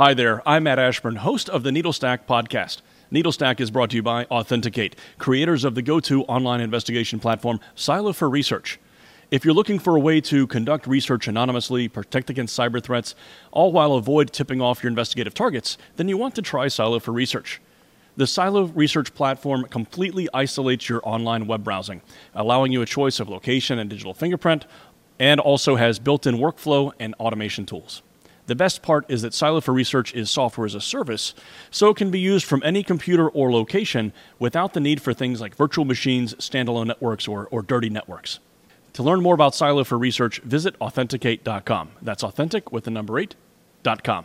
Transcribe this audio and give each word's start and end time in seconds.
Hi 0.00 0.14
there, 0.14 0.40
I'm 0.48 0.62
Matt 0.62 0.78
Ashburn, 0.78 1.16
host 1.16 1.50
of 1.50 1.62
the 1.62 1.68
Needlestack 1.68 2.20
podcast. 2.26 2.80
Needlestack 3.12 3.60
is 3.60 3.70
brought 3.70 3.90
to 3.90 3.96
you 3.96 4.02
by 4.02 4.24
Authentic8, 4.24 4.94
creators 5.18 5.62
of 5.62 5.74
the 5.74 5.82
go 5.82 6.00
to 6.00 6.22
online 6.24 6.62
investigation 6.62 7.20
platform 7.20 7.60
Silo 7.74 8.14
for 8.14 8.30
Research. 8.30 8.80
If 9.30 9.44
you're 9.44 9.52
looking 9.52 9.78
for 9.78 9.96
a 9.96 10.00
way 10.00 10.22
to 10.22 10.46
conduct 10.46 10.86
research 10.86 11.28
anonymously, 11.28 11.86
protect 11.86 12.30
against 12.30 12.58
cyber 12.58 12.82
threats, 12.82 13.14
all 13.50 13.72
while 13.72 13.92
avoid 13.92 14.32
tipping 14.32 14.62
off 14.62 14.82
your 14.82 14.88
investigative 14.88 15.34
targets, 15.34 15.76
then 15.96 16.08
you 16.08 16.16
want 16.16 16.34
to 16.36 16.40
try 16.40 16.68
Silo 16.68 16.98
for 16.98 17.12
Research. 17.12 17.60
The 18.16 18.26
Silo 18.26 18.68
Research 18.68 19.12
platform 19.12 19.64
completely 19.64 20.30
isolates 20.32 20.88
your 20.88 21.06
online 21.06 21.46
web 21.46 21.62
browsing, 21.62 22.00
allowing 22.34 22.72
you 22.72 22.80
a 22.80 22.86
choice 22.86 23.20
of 23.20 23.28
location 23.28 23.78
and 23.78 23.90
digital 23.90 24.14
fingerprint, 24.14 24.64
and 25.18 25.40
also 25.40 25.76
has 25.76 25.98
built 25.98 26.26
in 26.26 26.36
workflow 26.36 26.90
and 26.98 27.12
automation 27.16 27.66
tools. 27.66 28.00
The 28.50 28.56
best 28.56 28.82
part 28.82 29.04
is 29.08 29.22
that 29.22 29.32
Silo 29.32 29.60
for 29.60 29.72
Research 29.72 30.12
is 30.12 30.28
software 30.28 30.66
as 30.66 30.74
a 30.74 30.80
service, 30.80 31.34
so 31.70 31.90
it 31.90 31.96
can 31.96 32.10
be 32.10 32.18
used 32.18 32.44
from 32.44 32.60
any 32.64 32.82
computer 32.82 33.28
or 33.28 33.52
location 33.52 34.12
without 34.40 34.72
the 34.72 34.80
need 34.80 35.00
for 35.00 35.14
things 35.14 35.40
like 35.40 35.54
virtual 35.54 35.84
machines, 35.84 36.34
standalone 36.34 36.88
networks, 36.88 37.28
or, 37.28 37.46
or 37.52 37.62
dirty 37.62 37.88
networks. 37.88 38.40
To 38.94 39.04
learn 39.04 39.22
more 39.22 39.34
about 39.34 39.54
Silo 39.54 39.84
for 39.84 39.96
Research, 39.96 40.40
visit 40.40 40.76
authentic8.com. 40.80 41.90
That's 42.02 42.24
authentic 42.24 42.72
with 42.72 42.82
the 42.82 42.90
number 42.90 43.12
8.com. 43.22 44.24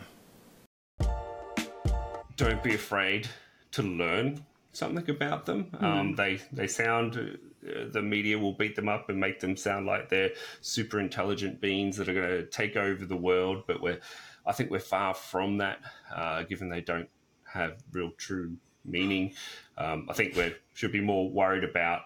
Don't 2.36 2.62
be 2.64 2.74
afraid 2.74 3.28
to 3.70 3.82
learn 3.84 4.44
something 4.72 5.08
about 5.08 5.46
them. 5.46 5.66
Mm. 5.66 5.82
Um, 5.84 6.14
they 6.16 6.40
they 6.50 6.66
sound 6.66 7.38
the 7.92 8.02
media 8.02 8.38
will 8.38 8.52
beat 8.52 8.76
them 8.76 8.88
up 8.88 9.08
and 9.08 9.18
make 9.18 9.40
them 9.40 9.56
sound 9.56 9.86
like 9.86 10.08
they're 10.08 10.32
super 10.60 11.00
intelligent 11.00 11.60
beings 11.60 11.96
that 11.96 12.08
are 12.08 12.14
going 12.14 12.28
to 12.28 12.46
take 12.46 12.76
over 12.76 13.04
the 13.04 13.16
world. 13.16 13.64
But 13.66 13.80
we're, 13.80 14.00
I 14.46 14.52
think 14.52 14.70
we're 14.70 14.80
far 14.80 15.14
from 15.14 15.58
that, 15.58 15.78
uh, 16.14 16.42
given 16.44 16.68
they 16.68 16.80
don't 16.80 17.08
have 17.44 17.82
real 17.92 18.10
true 18.16 18.56
meaning. 18.84 19.34
Um, 19.78 20.06
I 20.08 20.14
think 20.14 20.36
we 20.36 20.54
should 20.74 20.92
be 20.92 21.00
more 21.00 21.28
worried 21.28 21.64
about 21.64 22.02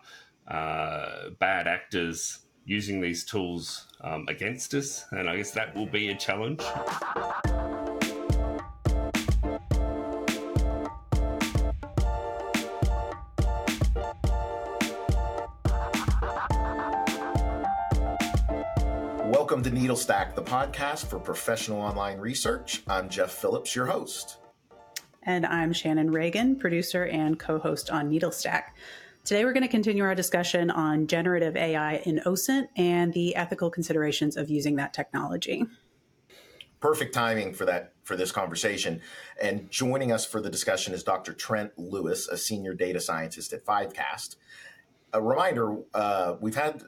uh, 0.48 1.30
bad 1.38 1.66
actors 1.66 2.40
using 2.64 3.00
these 3.00 3.24
tools 3.24 3.86
um, 4.00 4.26
against 4.28 4.74
us, 4.74 5.04
and 5.10 5.28
I 5.28 5.36
guess 5.36 5.50
that 5.52 5.74
will 5.74 5.86
be 5.86 6.08
a 6.10 6.16
challenge. 6.16 6.62
Welcome 19.60 19.76
to 19.76 19.88
Needlestack, 19.88 20.34
the 20.34 20.42
podcast 20.42 21.04
for 21.04 21.18
professional 21.18 21.82
online 21.82 22.18
research. 22.18 22.82
I'm 22.88 23.10
Jeff 23.10 23.30
Phillips, 23.30 23.76
your 23.76 23.84
host. 23.84 24.38
And 25.24 25.44
I'm 25.44 25.74
Shannon 25.74 26.08
Ragan, 26.08 26.58
producer 26.58 27.04
and 27.04 27.38
co 27.38 27.58
host 27.58 27.90
on 27.90 28.08
Needlestack. 28.08 28.68
Today, 29.22 29.44
we're 29.44 29.52
going 29.52 29.62
to 29.62 29.68
continue 29.68 30.02
our 30.02 30.14
discussion 30.14 30.70
on 30.70 31.06
generative 31.06 31.58
AI 31.58 31.96
in 32.06 32.22
OSINT 32.24 32.68
and 32.78 33.12
the 33.12 33.36
ethical 33.36 33.68
considerations 33.68 34.38
of 34.38 34.48
using 34.48 34.76
that 34.76 34.94
technology. 34.94 35.66
Perfect 36.80 37.12
timing 37.12 37.52
for 37.52 37.66
that 37.66 37.92
for 38.02 38.16
this 38.16 38.32
conversation. 38.32 39.02
And 39.42 39.70
joining 39.70 40.10
us 40.10 40.24
for 40.24 40.40
the 40.40 40.48
discussion 40.48 40.94
is 40.94 41.04
Dr. 41.04 41.34
Trent 41.34 41.72
Lewis, 41.76 42.28
a 42.28 42.38
senior 42.38 42.72
data 42.72 42.98
scientist 42.98 43.52
at 43.52 43.66
Fivecast. 43.66 44.36
A 45.12 45.20
reminder: 45.20 45.76
uh, 45.92 46.36
we've 46.40 46.56
had 46.56 46.82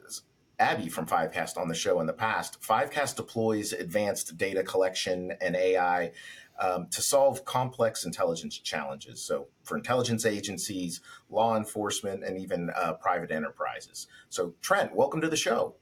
Abby 0.59 0.89
from 0.89 1.07
Fivecast 1.07 1.57
on 1.57 1.69
the 1.69 1.75
show 1.75 2.01
in 2.01 2.07
the 2.07 2.13
past. 2.13 2.61
Fivecast 2.61 3.17
deploys 3.17 3.73
advanced 3.73 4.37
data 4.37 4.63
collection 4.63 5.33
and 5.41 5.57
AI 5.57 6.13
um, 6.61 6.87
to 6.91 7.03
solve 7.03 7.45
complex 7.45 8.05
intelligence 8.05 8.59
challenges. 8.59 9.23
So, 9.23 9.49
for 9.65 9.77
intelligence 9.77 10.25
agencies, 10.27 11.01
law 11.31 11.57
enforcement, 11.57 12.25
and 12.25 12.39
even 12.39 12.71
uh, 12.77 12.95
private 12.95 13.31
enterprises. 13.31 14.07
So, 14.29 14.55
Trent, 14.61 14.95
welcome 14.95 15.21
to 15.21 15.29
the 15.29 15.37
show. 15.37 15.75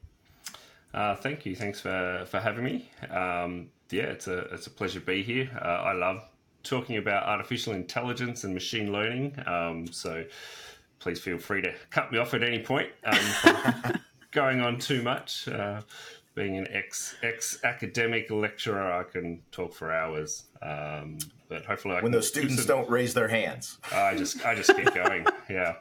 Uh, 0.94 1.14
thank 1.14 1.44
you. 1.44 1.54
Thanks 1.54 1.80
for, 1.80 2.24
for 2.26 2.40
having 2.40 2.64
me. 2.64 2.90
Um, 3.10 3.70
yeah, 3.90 4.04
it's 4.04 4.28
a 4.28 4.38
it's 4.52 4.66
a 4.66 4.70
pleasure 4.70 5.00
to 5.00 5.06
be 5.06 5.22
here. 5.22 5.50
Uh, 5.60 5.68
I 5.68 5.92
love 5.92 6.22
talking 6.62 6.96
about 6.96 7.24
artificial 7.24 7.72
intelligence 7.72 8.44
and 8.44 8.54
machine 8.54 8.92
learning. 8.92 9.36
Um, 9.46 9.86
so, 9.88 10.24
please 10.98 11.20
feel 11.20 11.38
free 11.38 11.62
to 11.62 11.74
cut 11.90 12.12
me 12.12 12.18
off 12.18 12.34
at 12.34 12.42
any 12.42 12.60
point. 12.60 12.90
Going 14.32 14.60
on 14.60 14.78
too 14.78 15.02
much. 15.02 15.48
Uh, 15.48 15.82
being 16.34 16.56
an 16.56 16.68
ex 16.70 17.16
ex 17.22 17.58
academic 17.64 18.30
lecturer, 18.30 18.92
I 18.92 19.02
can 19.02 19.42
talk 19.50 19.74
for 19.74 19.92
hours. 19.92 20.44
Um, 20.62 21.18
but 21.48 21.64
hopefully, 21.64 21.96
I 21.96 22.02
when 22.02 22.12
those 22.12 22.28
students 22.28 22.64
some, 22.64 22.66
don't 22.66 22.90
raise 22.90 23.12
their 23.14 23.28
hands, 23.28 23.78
I 23.92 24.14
just 24.14 24.44
I 24.44 24.54
just 24.54 24.74
keep 24.74 24.94
going. 24.94 25.26
yeah. 25.50 25.74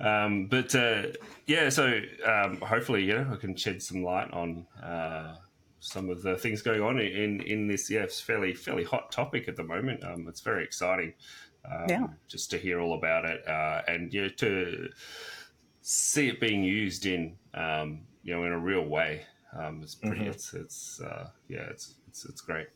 Um, 0.00 0.46
but 0.46 0.74
uh, 0.74 1.02
yeah, 1.46 1.68
so 1.68 2.00
um, 2.26 2.60
hopefully, 2.60 3.04
you 3.04 3.14
know, 3.14 3.30
I 3.32 3.36
can 3.36 3.54
shed 3.56 3.82
some 3.82 4.02
light 4.02 4.30
on 4.32 4.66
uh, 4.82 5.36
some 5.80 6.10
of 6.10 6.22
the 6.22 6.36
things 6.36 6.62
going 6.62 6.82
on 6.82 6.98
in 6.98 7.40
in 7.42 7.68
this 7.68 7.88
yeah, 7.90 8.06
fairly 8.06 8.54
fairly 8.54 8.84
hot 8.84 9.12
topic 9.12 9.48
at 9.48 9.56
the 9.56 9.64
moment. 9.64 10.04
Um, 10.04 10.26
it's 10.28 10.40
very 10.40 10.64
exciting. 10.64 11.14
Um, 11.64 11.86
yeah. 11.88 12.06
Just 12.28 12.50
to 12.50 12.58
hear 12.58 12.80
all 12.80 12.94
about 12.94 13.24
it, 13.24 13.46
uh, 13.46 13.82
and 13.86 14.12
you 14.12 14.22
know, 14.22 14.28
to 14.28 14.88
see 15.90 16.28
it 16.28 16.38
being 16.38 16.62
used 16.62 17.06
in 17.06 17.34
um, 17.54 18.00
you 18.22 18.34
know 18.34 18.44
in 18.44 18.52
a 18.52 18.58
real 18.58 18.84
way. 18.84 19.22
Um, 19.58 19.80
it's 19.82 19.94
pretty. 19.94 20.20
Mm-hmm. 20.20 20.30
It's 20.30 20.52
it's 20.52 21.00
uh, 21.00 21.30
yeah. 21.48 21.66
It's 21.70 21.94
it's 22.08 22.26
it's 22.26 22.42
great. 22.42 22.68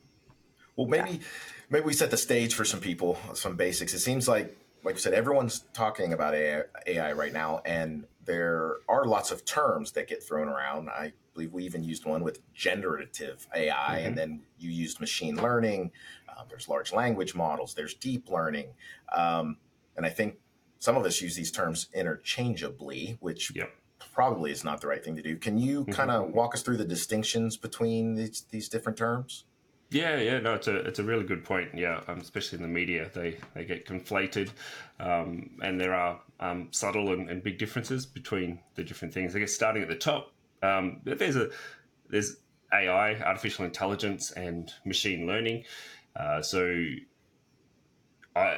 Well, 0.76 0.86
maybe 0.86 1.20
maybe 1.68 1.84
we 1.84 1.92
set 1.92 2.10
the 2.10 2.16
stage 2.16 2.54
for 2.54 2.64
some 2.64 2.80
people, 2.80 3.18
some 3.34 3.56
basics. 3.56 3.92
It 3.92 3.98
seems 3.98 4.26
like, 4.26 4.56
like 4.82 4.94
you 4.94 5.00
said, 5.00 5.12
everyone's 5.12 5.64
talking 5.74 6.14
about 6.14 6.34
AI, 6.34 6.62
AI 6.86 7.12
right 7.12 7.34
now, 7.34 7.60
and 7.66 8.06
there 8.24 8.76
are 8.88 9.04
lots 9.04 9.30
of 9.30 9.44
terms 9.44 9.92
that 9.92 10.08
get 10.08 10.22
thrown 10.22 10.48
around. 10.48 10.88
I 10.88 11.12
believe 11.34 11.52
we 11.52 11.64
even 11.64 11.84
used 11.84 12.06
one 12.06 12.22
with 12.24 12.40
generative 12.54 13.46
AI, 13.54 13.74
mm-hmm. 13.74 14.06
and 14.06 14.16
then 14.16 14.40
you 14.58 14.70
used 14.70 15.00
machine 15.00 15.36
learning. 15.36 15.90
Uh, 16.26 16.44
there's 16.48 16.66
large 16.66 16.94
language 16.94 17.34
models. 17.34 17.74
There's 17.74 17.92
deep 17.92 18.30
learning, 18.30 18.68
um, 19.14 19.58
and 19.98 20.06
I 20.06 20.08
think 20.08 20.36
some 20.82 20.96
of 20.96 21.06
us 21.06 21.20
use 21.20 21.36
these 21.36 21.52
terms 21.52 21.86
interchangeably, 21.94 23.16
which 23.20 23.54
yep. 23.54 23.72
probably 24.12 24.50
is 24.50 24.64
not 24.64 24.80
the 24.80 24.88
right 24.88 25.02
thing 25.04 25.14
to 25.14 25.22
do. 25.22 25.36
Can 25.36 25.56
you 25.56 25.82
mm-hmm. 25.82 25.92
kind 25.92 26.10
of 26.10 26.32
walk 26.32 26.56
us 26.56 26.62
through 26.62 26.78
the 26.78 26.84
distinctions 26.84 27.56
between 27.56 28.16
these, 28.16 28.46
these 28.50 28.68
different 28.68 28.98
terms? 28.98 29.44
Yeah, 29.90 30.16
yeah, 30.16 30.40
no, 30.40 30.54
it's 30.54 30.66
a 30.66 30.74
it's 30.78 30.98
a 30.98 31.04
really 31.04 31.22
good 31.22 31.44
point. 31.44 31.68
Yeah, 31.72 32.00
um, 32.08 32.18
especially 32.18 32.56
in 32.56 32.62
the 32.62 32.68
media, 32.68 33.08
they 33.14 33.36
they 33.54 33.64
get 33.64 33.86
conflated, 33.86 34.50
um, 34.98 35.50
and 35.62 35.80
there 35.80 35.94
are 35.94 36.18
um, 36.40 36.66
subtle 36.72 37.12
and, 37.12 37.30
and, 37.30 37.44
big 37.44 37.58
differences 37.58 38.04
between 38.04 38.58
the 38.74 38.82
different 38.82 39.14
things. 39.14 39.36
I 39.36 39.38
guess 39.38 39.52
starting 39.52 39.82
at 39.82 39.88
the 39.88 39.94
top, 39.94 40.32
um, 40.62 41.02
there's 41.04 41.36
a 41.36 41.50
there's 42.08 42.38
AI, 42.72 43.20
artificial 43.20 43.66
intelligence, 43.66 44.32
and 44.32 44.72
machine 44.84 45.26
learning. 45.26 45.64
Uh, 46.16 46.42
so 46.42 46.74
Uh, 48.34 48.56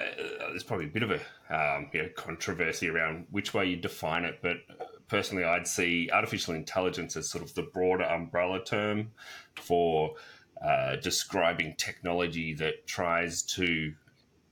there's 0.50 0.62
probably 0.62 0.86
a 0.86 0.90
bit 0.90 1.02
of 1.02 1.10
a 1.10 1.20
um, 1.50 1.88
you 1.92 2.02
know, 2.02 2.08
controversy 2.14 2.88
around 2.88 3.26
which 3.30 3.52
way 3.52 3.66
you 3.66 3.76
define 3.76 4.24
it, 4.24 4.38
but 4.40 4.58
personally, 5.08 5.44
I'd 5.44 5.66
see 5.66 6.08
artificial 6.12 6.54
intelligence 6.54 7.16
as 7.16 7.28
sort 7.28 7.42
of 7.42 7.54
the 7.54 7.62
broader 7.62 8.04
umbrella 8.04 8.64
term 8.64 9.10
for 9.56 10.14
uh, 10.64 10.96
describing 10.96 11.74
technology 11.76 12.54
that 12.54 12.86
tries 12.86 13.42
to 13.42 13.94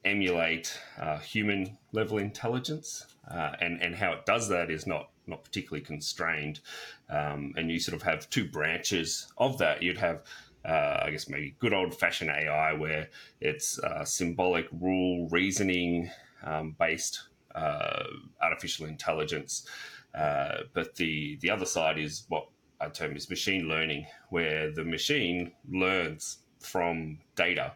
emulate 0.05 0.77
uh, 1.01 1.19
human 1.19 1.79
level 1.93 2.19
intelligence, 2.19 3.07
uh, 3.31 3.53
and 3.61 3.81
and 3.81 3.95
how 3.95 4.13
it 4.13 4.27
does 4.27 4.49
that 4.49 4.71
is 4.71 4.87
not 4.87 5.11
not 5.27 5.45
particularly 5.45 5.85
constrained, 5.85 6.61
um, 7.09 7.55
and 7.57 7.71
you 7.71 7.79
sort 7.79 7.95
of 7.95 8.03
have 8.03 8.29
two 8.29 8.45
branches 8.45 9.33
of 9.39 9.59
that. 9.59 9.83
You'd 9.83 9.99
have 9.99 10.23
uh, 10.65 11.01
I 11.03 11.11
guess 11.11 11.29
maybe 11.29 11.57
good 11.59 11.73
old 11.73 11.95
fashioned 11.95 12.31
AI 12.31 12.73
where 12.73 13.09
it's 13.41 13.79
uh, 13.79 14.05
symbolic 14.05 14.67
rule 14.73 15.29
reasoning 15.29 16.11
um, 16.45 16.77
based 16.79 17.29
uh, 17.55 18.05
artificial 18.41 18.87
intelligence. 18.87 19.67
Uh, 20.15 20.63
but 20.73 20.95
the, 20.97 21.39
the 21.41 21.51
other 21.51 21.65
side 21.65 21.99
is 21.99 22.25
what 22.29 22.47
I 22.81 22.89
term 22.89 23.17
is 23.17 23.31
machine 23.31 23.69
learning, 23.69 24.07
where 24.31 24.71
the 24.73 24.85
machine 24.85 25.53
learns 25.71 26.39
from 26.61 27.19
data 27.35 27.73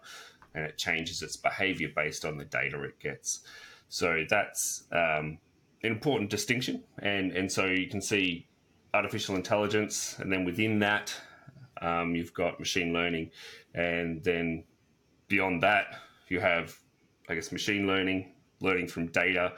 and 0.55 0.65
it 0.65 0.79
changes 0.79 1.23
its 1.23 1.37
behavior 1.37 1.91
based 1.95 2.25
on 2.25 2.39
the 2.39 2.45
data 2.45 2.83
it 2.83 2.99
gets. 2.99 3.41
So 3.89 4.25
that's 4.29 4.85
um, 4.91 5.39
an 5.83 5.93
important 5.93 6.31
distinction. 6.31 6.83
And, 6.99 7.33
and 7.33 7.51
so 7.51 7.67
you 7.67 7.89
can 7.89 8.01
see 8.01 8.49
artificial 8.95 9.37
intelligence, 9.37 10.17
and 10.19 10.33
then 10.33 10.45
within 10.45 10.79
that, 10.81 11.15
um, 11.81 12.15
you've 12.15 12.35
got 12.35 12.59
machine 12.59 12.93
learning, 12.93 13.31
and 13.75 14.23
then 14.25 14.65
beyond 15.29 15.63
that, 15.63 15.87
you 16.29 16.41
have, 16.41 16.77
I 17.29 17.35
guess, 17.35 17.53
machine 17.53 17.87
learning, 17.87 18.33
learning 18.61 18.89
from 18.89 19.07
data. 19.09 19.53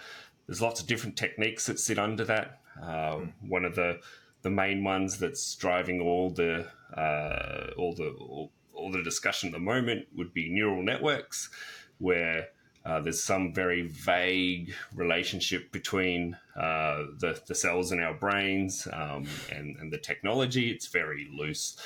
There's 0.46 0.62
lots 0.62 0.80
of 0.80 0.86
different 0.86 1.16
techniques 1.16 1.66
that 1.66 1.78
sit 1.78 1.98
under 1.98 2.24
that. 2.24 2.60
Uh. 2.82 3.20
One 3.46 3.64
of 3.64 3.74
the 3.74 4.00
the 4.42 4.50
main 4.50 4.84
ones 4.84 5.18
that's 5.18 5.56
driving 5.56 6.00
all 6.00 6.30
the 6.30 6.66
uh, 6.96 7.70
all 7.76 7.94
the 7.94 8.10
all, 8.20 8.52
all 8.72 8.90
the 8.90 9.02
discussion 9.02 9.48
at 9.48 9.52
the 9.52 9.58
moment 9.58 10.06
would 10.16 10.32
be 10.32 10.48
neural 10.48 10.82
networks, 10.82 11.50
where 11.98 12.48
uh, 12.86 13.00
there's 13.00 13.22
some 13.22 13.52
very 13.52 13.82
vague 13.82 14.72
relationship 14.94 15.70
between 15.72 16.36
uh, 16.56 17.04
the, 17.18 17.38
the 17.46 17.54
cells 17.54 17.92
in 17.92 18.00
our 18.00 18.14
brains 18.14 18.88
um, 18.92 19.26
and, 19.52 19.76
and 19.76 19.92
the 19.92 19.98
technology. 19.98 20.70
It's 20.70 20.86
very 20.86 21.28
loose, 21.36 21.76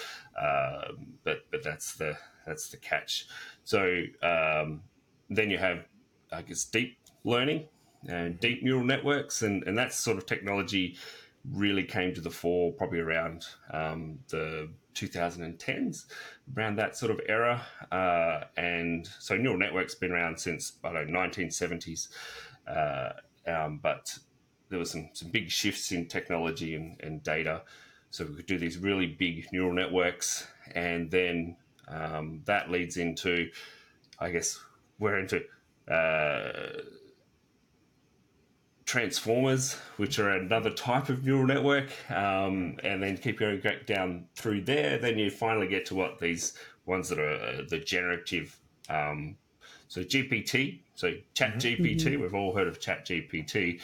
uh, 0.40 0.92
but 1.24 1.44
but 1.50 1.62
that's 1.62 1.94
the 1.94 2.16
that's 2.46 2.68
the 2.68 2.76
catch. 2.76 3.26
So 3.64 4.02
um, 4.22 4.82
then 5.30 5.50
you 5.50 5.58
have, 5.58 5.84
I 6.32 6.42
guess, 6.42 6.64
deep 6.64 6.98
learning 7.24 7.66
and 8.08 8.38
deep 8.40 8.62
neural 8.62 8.84
networks, 8.84 9.42
and, 9.42 9.62
and 9.64 9.78
that 9.78 9.92
sort 9.92 10.18
of 10.18 10.26
technology 10.26 10.96
really 11.50 11.82
came 11.82 12.14
to 12.14 12.20
the 12.20 12.30
fore 12.30 12.72
probably 12.72 13.00
around 13.00 13.44
um, 13.72 14.18
the 14.28 14.68
2010s, 14.94 16.06
around 16.56 16.76
that 16.76 16.96
sort 16.96 17.10
of 17.10 17.20
era. 17.28 17.62
Uh, 17.90 18.44
and 18.56 19.08
so 19.18 19.36
neural 19.36 19.58
networks 19.58 19.94
been 19.94 20.12
around 20.12 20.38
since 20.38 20.72
I 20.84 20.92
don't 20.92 21.10
know 21.10 21.18
1970s, 21.18 22.08
uh, 22.66 23.10
um, 23.50 23.80
but 23.82 24.16
there 24.68 24.78
was 24.78 24.90
some 24.90 25.10
some 25.12 25.28
big 25.28 25.50
shifts 25.50 25.92
in 25.92 26.06
technology 26.06 26.74
and, 26.74 27.00
and, 27.00 27.22
data. 27.22 27.62
So 28.12 28.24
we 28.24 28.34
could 28.36 28.46
do 28.46 28.58
these 28.58 28.78
really 28.78 29.06
big 29.06 29.48
neural 29.52 29.72
networks, 29.72 30.46
and 30.74 31.10
then 31.10 31.56
um, 31.88 32.42
that 32.44 32.70
leads 32.70 32.96
into, 32.96 33.50
I 34.20 34.30
guess, 34.30 34.60
we're 34.98 35.18
into. 35.18 35.42
Uh, 35.90 36.82
transformers, 38.84 39.78
which 39.96 40.18
are 40.18 40.28
another 40.28 40.68
type 40.68 41.08
of 41.08 41.24
neural 41.24 41.46
network, 41.46 41.88
um, 42.10 42.78
and 42.84 43.02
then 43.02 43.16
keep 43.16 43.38
going 43.38 43.62
down 43.86 44.26
through 44.34 44.60
there. 44.60 44.98
Then 44.98 45.18
you 45.18 45.30
finally 45.30 45.66
get 45.66 45.86
to 45.86 45.94
what 45.94 46.18
these 46.18 46.52
ones 46.84 47.08
that 47.08 47.18
are 47.18 47.36
uh, 47.36 47.62
the 47.70 47.78
generative. 47.78 48.54
Um, 48.90 49.36
so 49.88 50.02
GPT, 50.02 50.80
so 50.94 51.14
Chat 51.32 51.54
GPT. 51.54 52.02
Mm-hmm. 52.02 52.20
We've 52.20 52.34
all 52.34 52.54
heard 52.54 52.68
of 52.68 52.80
Chat 52.80 53.06
GPT. 53.06 53.80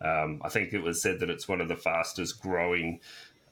Um, 0.00 0.40
I 0.44 0.48
think 0.48 0.72
it 0.72 0.80
was 0.80 1.02
said 1.02 1.18
that 1.20 1.30
it's 1.30 1.48
one 1.48 1.60
of 1.60 1.66
the 1.66 1.76
fastest 1.76 2.40
growing 2.40 3.00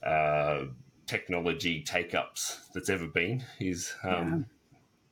uh, 0.05 0.64
technology 1.06 1.82
take 1.82 2.14
ups 2.14 2.61
that's 2.75 2.88
ever 2.88 3.06
been. 3.06 3.44
Is 3.58 3.93
um, 4.05 4.47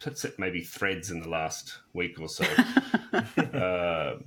yeah. 0.04 0.30
maybe 0.38 0.62
threads 0.62 1.10
in 1.10 1.20
the 1.20 1.28
last 1.28 1.78
week 1.92 2.20
or 2.20 2.28
so. 2.28 2.44
uh, 3.12 4.18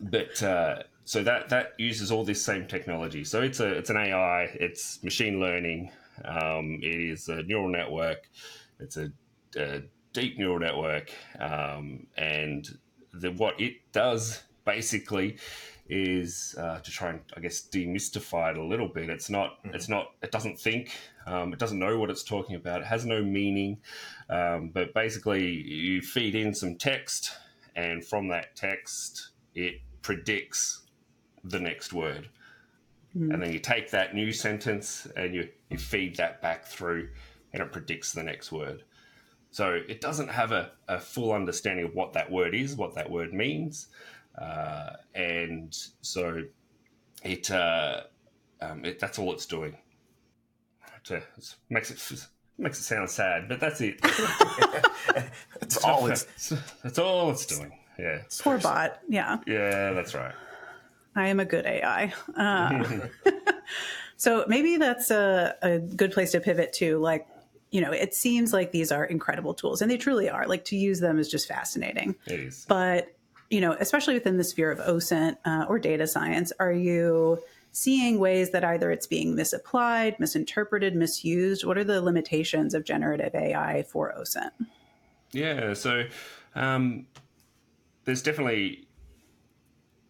but 0.00 0.42
uh, 0.42 0.82
so 1.04 1.22
that 1.22 1.48
that 1.48 1.72
uses 1.78 2.10
all 2.10 2.24
this 2.24 2.44
same 2.44 2.66
technology. 2.66 3.24
So 3.24 3.42
it's 3.42 3.60
a 3.60 3.68
it's 3.68 3.90
an 3.90 3.96
AI, 3.96 4.42
it's 4.54 5.02
machine 5.02 5.40
learning, 5.40 5.90
um, 6.24 6.78
it 6.82 7.00
is 7.00 7.28
a 7.28 7.42
neural 7.44 7.68
network, 7.68 8.28
it's 8.78 8.96
a, 8.96 9.10
a 9.56 9.82
deep 10.12 10.38
neural 10.38 10.58
network, 10.58 11.10
um, 11.40 12.06
and 12.16 12.68
the, 13.12 13.30
what 13.32 13.60
it 13.60 13.76
does 13.92 14.42
basically 14.64 15.38
is 15.88 16.54
uh, 16.58 16.80
to 16.80 16.90
try 16.90 17.10
and 17.10 17.20
I 17.36 17.40
guess 17.40 17.62
demystify 17.62 18.50
it 18.50 18.58
a 18.58 18.64
little 18.64 18.88
bit. 18.88 19.08
It's 19.10 19.30
not 19.30 19.62
mm-hmm. 19.64 19.74
it's 19.74 19.88
not 19.88 20.12
it 20.22 20.30
doesn't 20.30 20.58
think. 20.58 20.96
Um, 21.26 21.52
it 21.52 21.58
doesn't 21.58 21.78
know 21.78 21.98
what 21.98 22.10
it's 22.10 22.24
talking 22.24 22.56
about. 22.56 22.80
It 22.80 22.86
has 22.86 23.04
no 23.04 23.22
meaning. 23.22 23.78
Um, 24.30 24.70
but 24.72 24.94
basically, 24.94 25.46
you 25.46 26.00
feed 26.00 26.34
in 26.34 26.54
some 26.54 26.76
text, 26.76 27.32
and 27.76 28.04
from 28.04 28.28
that 28.28 28.56
text, 28.56 29.30
it 29.54 29.80
predicts 30.02 30.82
the 31.44 31.60
next 31.60 31.92
word. 31.92 32.28
Mm. 33.16 33.32
And 33.32 33.42
then 33.42 33.52
you 33.52 33.58
take 33.58 33.90
that 33.90 34.14
new 34.14 34.32
sentence 34.32 35.06
and 35.16 35.34
you, 35.34 35.48
you 35.70 35.78
feed 35.78 36.16
that 36.16 36.42
back 36.42 36.66
through 36.66 37.08
and 37.52 37.62
it 37.62 37.72
predicts 37.72 38.12
the 38.12 38.22
next 38.22 38.52
word. 38.52 38.84
So 39.50 39.80
it 39.88 40.00
doesn't 40.00 40.28
have 40.28 40.52
a, 40.52 40.72
a 40.88 41.00
full 41.00 41.32
understanding 41.32 41.86
of 41.86 41.94
what 41.94 42.12
that 42.12 42.30
word 42.30 42.54
is, 42.54 42.76
what 42.76 42.94
that 42.94 43.10
word 43.10 43.32
means. 43.32 43.88
Uh, 44.40 44.90
and 45.14 45.76
so 46.00 46.42
it, 47.24 47.50
uh, 47.50 48.02
um, 48.60 48.84
it, 48.84 48.98
that's 48.98 49.18
all 49.18 49.32
it's 49.32 49.46
doing. 49.46 49.76
It, 51.10 51.22
makes 51.70 51.90
it 51.90 52.26
makes 52.58 52.78
it 52.78 52.82
sound 52.82 53.08
sad, 53.08 53.48
but 53.48 53.60
that's 53.60 53.80
it. 53.80 54.00
that's 55.60 55.82
all 55.84 56.06
it's. 56.06 56.26
That's 56.82 56.98
all 56.98 57.30
it's 57.30 57.46
doing. 57.46 57.72
Yeah. 57.98 58.22
Poor 58.40 58.58
bot. 58.58 59.00
Yeah. 59.08 59.38
Yeah, 59.46 59.92
that's 59.92 60.14
right. 60.14 60.34
I 61.16 61.28
am 61.28 61.40
a 61.40 61.44
good 61.44 61.66
AI. 61.66 62.12
Uh, 62.36 63.08
so 64.16 64.44
maybe 64.46 64.76
that's 64.76 65.10
a, 65.10 65.56
a 65.62 65.78
good 65.78 66.12
place 66.12 66.32
to 66.32 66.40
pivot 66.40 66.72
to. 66.74 66.98
Like, 66.98 67.26
you 67.70 67.80
know, 67.80 67.90
it 67.90 68.14
seems 68.14 68.52
like 68.52 68.70
these 68.70 68.92
are 68.92 69.04
incredible 69.04 69.52
tools, 69.52 69.82
and 69.82 69.90
they 69.90 69.96
truly 69.96 70.30
are. 70.30 70.46
Like, 70.46 70.64
to 70.66 70.76
use 70.76 71.00
them 71.00 71.18
is 71.18 71.28
just 71.28 71.48
fascinating. 71.48 72.14
It 72.26 72.40
is. 72.40 72.66
But, 72.68 73.12
you 73.50 73.60
know, 73.60 73.76
especially 73.80 74.14
within 74.14 74.36
the 74.36 74.44
sphere 74.44 74.70
of 74.70 74.78
OSINT 74.78 75.36
uh, 75.44 75.66
or 75.68 75.78
data 75.78 76.06
science, 76.06 76.52
are 76.60 76.72
you 76.72 77.38
seeing 77.72 78.18
ways 78.18 78.50
that 78.50 78.64
either 78.64 78.90
it's 78.90 79.06
being 79.06 79.34
misapplied, 79.34 80.18
misinterpreted, 80.18 80.94
misused? 80.94 81.64
What 81.64 81.78
are 81.78 81.84
the 81.84 82.00
limitations 82.02 82.74
of 82.74 82.84
generative 82.84 83.34
AI 83.34 83.84
for 83.84 84.14
OSINT? 84.18 84.50
Yeah, 85.32 85.74
so 85.74 86.04
um, 86.54 87.06
there's 88.04 88.22
definitely 88.22 88.86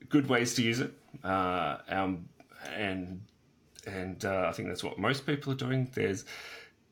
good 0.09 0.29
ways 0.29 0.55
to 0.55 0.63
use 0.63 0.81
it, 0.81 0.93
uh, 1.25 1.79
um, 1.89 2.29
and 2.75 3.21
and 3.87 4.25
uh, 4.25 4.47
I 4.49 4.53
think 4.53 4.69
that's 4.69 4.85
what 4.85 4.99
most 4.99 5.27
people 5.27 5.53
are 5.53 5.57
doing. 5.57 5.91
There's, 5.95 6.25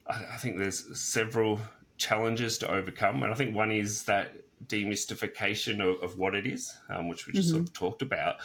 I, 0.06 0.24
I 0.32 0.36
think 0.36 0.58
there's 0.58 0.98
several 0.98 1.60
challenges 1.98 2.58
to 2.58 2.70
overcome, 2.70 3.22
and 3.22 3.32
I 3.32 3.36
think 3.36 3.54
one 3.54 3.70
is 3.70 4.04
that 4.04 4.32
demystification 4.64 5.80
of, 5.80 6.02
of 6.02 6.18
what 6.18 6.34
it 6.34 6.46
is, 6.46 6.76
um, 6.88 7.08
which 7.08 7.26
we 7.26 7.32
just 7.32 7.48
mm-hmm. 7.48 7.58
sort 7.58 7.68
of 7.68 7.72
talked 7.72 8.02
about, 8.02 8.36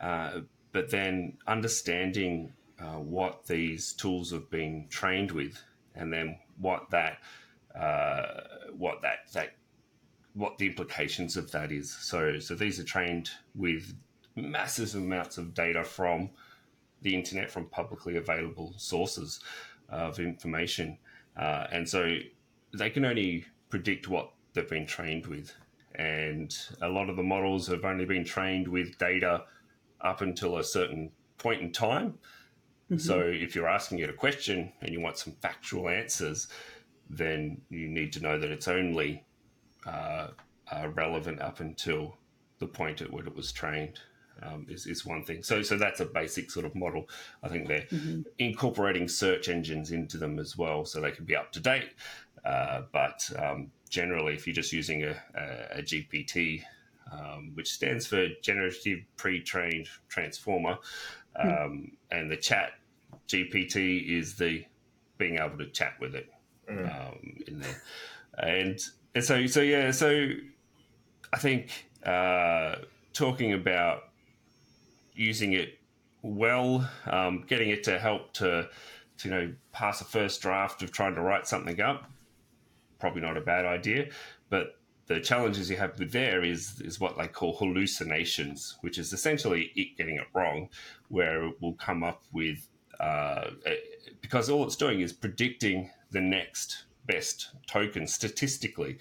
uh, 0.00 0.40
but 0.72 0.90
then 0.90 1.36
understanding 1.46 2.52
uh, 2.80 2.98
what 2.98 3.46
these 3.46 3.92
tools 3.92 4.30
have 4.32 4.50
been 4.50 4.86
trained 4.88 5.32
with, 5.32 5.60
and 5.94 6.12
then 6.12 6.38
what 6.58 6.90
that 6.90 7.18
uh, 7.78 8.40
what 8.76 9.02
that 9.02 9.30
that 9.32 9.54
what 10.34 10.58
the 10.58 10.66
implications 10.66 11.36
of 11.36 11.50
that 11.50 11.72
is. 11.72 11.90
So, 11.90 12.38
so 12.38 12.54
these 12.54 12.78
are 12.78 12.84
trained 12.84 13.30
with 13.54 13.94
massive 14.36 14.94
amounts 14.94 15.36
of 15.36 15.52
data 15.52 15.82
from 15.82 16.30
the 17.02 17.14
internet, 17.14 17.50
from 17.50 17.66
publicly 17.66 18.16
available 18.16 18.74
sources 18.76 19.40
of 19.88 20.20
information, 20.20 20.98
uh, 21.36 21.66
and 21.72 21.88
so 21.88 22.18
they 22.72 22.90
can 22.90 23.04
only 23.04 23.46
predict 23.68 24.08
what 24.08 24.30
they've 24.54 24.68
been 24.68 24.86
trained 24.86 25.26
with. 25.26 25.54
And 25.94 26.56
a 26.80 26.88
lot 26.88 27.10
of 27.10 27.16
the 27.16 27.22
models 27.22 27.66
have 27.68 27.84
only 27.84 28.04
been 28.04 28.24
trained 28.24 28.68
with 28.68 28.98
data 28.98 29.44
up 30.00 30.20
until 30.20 30.58
a 30.58 30.64
certain 30.64 31.10
point 31.38 31.60
in 31.60 31.72
time. 31.72 32.18
Mm-hmm. 32.90 32.98
So 32.98 33.20
if 33.20 33.54
you're 33.54 33.68
asking 33.68 33.98
it 34.00 34.10
a 34.10 34.14
question 34.14 34.72
and 34.80 34.92
you 34.92 35.00
want 35.00 35.18
some 35.18 35.34
factual 35.42 35.88
answers, 35.88 36.48
then 37.10 37.60
you 37.68 37.88
need 37.88 38.12
to 38.14 38.20
know 38.20 38.38
that 38.38 38.50
it's 38.50 38.68
only 38.68 39.24
uh, 39.86 40.28
uh, 40.70 40.88
relevant 40.94 41.40
up 41.40 41.60
until 41.60 42.16
the 42.58 42.66
point 42.66 43.02
at 43.02 43.12
which 43.12 43.26
it 43.26 43.34
was 43.34 43.52
trained. 43.52 44.00
Um, 44.40 44.66
is, 44.68 44.86
is 44.86 45.04
one 45.04 45.24
thing. 45.24 45.42
So 45.42 45.62
so 45.62 45.76
that's 45.76 45.98
a 45.98 46.04
basic 46.04 46.52
sort 46.52 46.64
of 46.64 46.76
model. 46.76 47.08
I 47.42 47.48
think 47.48 47.66
they're 47.66 47.88
mm-hmm. 47.90 48.20
incorporating 48.38 49.08
search 49.08 49.48
engines 49.48 49.90
into 49.90 50.16
them 50.16 50.38
as 50.38 50.56
well, 50.56 50.84
so 50.84 51.00
they 51.00 51.10
can 51.10 51.24
be 51.24 51.34
up 51.34 51.50
to 51.54 51.60
date. 51.60 51.90
Uh, 52.44 52.82
but 52.92 53.30
um, 53.38 53.70
generally, 53.90 54.34
if 54.34 54.46
you're 54.46 54.54
just 54.54 54.72
using 54.72 55.04
a, 55.04 55.16
a, 55.34 55.78
a 55.78 55.82
GPT, 55.82 56.62
um, 57.12 57.52
which 57.54 57.72
stands 57.72 58.06
for 58.06 58.26
Generative 58.42 59.00
Pre-trained 59.16 59.88
Transformer, 60.08 60.78
mm. 61.40 61.90
and 62.10 62.30
the 62.30 62.36
Chat 62.36 62.72
GPT 63.28 64.18
is 64.18 64.34
the 64.36 64.64
being 65.18 65.38
able 65.38 65.58
to 65.58 65.66
chat 65.66 65.94
with 66.00 66.14
it 66.14 66.30
mm. 66.70 67.48
in 67.48 67.60
there, 67.60 67.82
and 68.38 68.80
and 69.14 69.24
so 69.24 69.46
so 69.46 69.60
yeah 69.60 69.90
so 69.90 70.28
I 71.32 71.38
think 71.38 71.88
uh, 72.04 72.76
talking 73.12 73.52
about 73.52 74.04
using 75.14 75.52
it 75.52 75.78
well, 76.22 76.88
um, 77.06 77.44
getting 77.46 77.70
it 77.70 77.84
to 77.84 77.98
help 77.98 78.32
to, 78.34 78.68
to, 79.18 79.28
you 79.28 79.34
know 79.34 79.52
pass 79.72 80.00
a 80.00 80.04
first 80.04 80.42
draft 80.42 80.82
of 80.82 80.92
trying 80.92 81.14
to 81.14 81.20
write 81.20 81.46
something 81.46 81.80
up, 81.80 82.10
probably 82.98 83.22
not 83.22 83.36
a 83.36 83.40
bad 83.40 83.64
idea. 83.64 84.08
But 84.50 84.78
the 85.06 85.20
challenges 85.20 85.70
you 85.70 85.76
have 85.76 85.98
with 85.98 86.12
there 86.12 86.42
is 86.44 86.80
is 86.80 87.00
what 87.00 87.16
they 87.16 87.28
call 87.28 87.56
hallucinations, 87.56 88.76
which 88.82 88.98
is 88.98 89.12
essentially 89.12 89.72
it 89.74 89.96
getting 89.96 90.16
it 90.16 90.26
wrong, 90.34 90.68
where 91.08 91.44
it 91.44 91.60
will 91.60 91.74
come 91.74 92.02
up 92.02 92.22
with 92.32 92.68
uh, 93.00 93.50
because 94.20 94.50
all 94.50 94.64
it's 94.64 94.76
doing 94.76 95.00
is 95.00 95.12
predicting 95.12 95.90
the 96.10 96.20
next 96.20 96.84
best 97.06 97.50
token 97.66 98.06
statistically, 98.06 98.98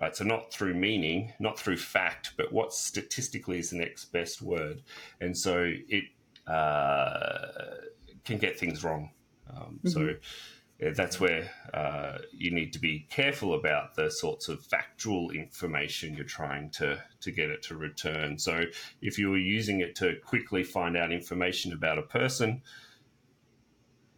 Right, 0.00 0.16
so 0.16 0.24
not 0.24 0.50
through 0.50 0.74
meaning, 0.74 1.34
not 1.38 1.58
through 1.58 1.76
fact, 1.76 2.32
but 2.38 2.50
what 2.52 2.72
statistically 2.72 3.58
is 3.58 3.68
the 3.68 3.76
next 3.76 4.06
best 4.06 4.40
word, 4.40 4.82
and 5.20 5.36
so 5.36 5.70
it 5.88 6.04
uh, 6.46 7.48
can 8.24 8.38
get 8.38 8.58
things 8.58 8.82
wrong. 8.82 9.10
Um, 9.50 9.78
mm-hmm. 9.84 9.88
So 9.88 10.14
that's 10.94 11.20
where 11.20 11.50
uh, 11.74 12.18
you 12.32 12.50
need 12.50 12.72
to 12.72 12.78
be 12.78 13.06
careful 13.10 13.54
about 13.54 13.94
the 13.96 14.10
sorts 14.10 14.48
of 14.48 14.64
factual 14.64 15.30
information 15.30 16.14
you're 16.14 16.24
trying 16.24 16.70
to, 16.70 17.02
to 17.20 17.30
get 17.30 17.50
it 17.50 17.62
to 17.64 17.76
return. 17.76 18.38
So, 18.38 18.64
if 19.02 19.18
you 19.18 19.30
were 19.30 19.38
using 19.38 19.80
it 19.80 19.94
to 19.96 20.16
quickly 20.24 20.64
find 20.64 20.96
out 20.96 21.12
information 21.12 21.72
about 21.72 21.98
a 21.98 22.02
person, 22.02 22.62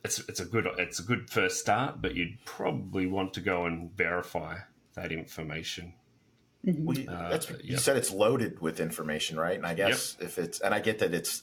it's, 0.05 0.21
it's 0.29 0.41
a 0.41 0.45
good 0.45 0.69
it's 0.79 1.01
a 1.01 1.03
good 1.03 1.31
first 1.31 1.59
start, 1.59 2.01
but 2.01 2.15
you'd 2.15 2.45
probably 2.45 3.07
want 3.07 3.35
to 3.35 3.41
go 3.41 3.67
and 3.67 3.93
verify 3.97 4.59
that 4.95 5.13
information. 5.13 5.95
Well, 6.65 6.97
you, 6.97 7.11
uh, 7.11 7.41
you 7.63 7.77
said 7.77 7.97
it's 7.97 8.13
loaded 8.13 8.61
with 8.61 8.79
information, 8.79 9.39
right? 9.39 9.57
And 9.57 9.67
I 9.67 9.75
guess 9.75 10.17
yep. 10.19 10.29
if 10.29 10.39
it's 10.39 10.61
and 10.61 10.73
I 10.73 10.81
get 10.81 11.01
that 11.01 11.13
it's, 11.13 11.43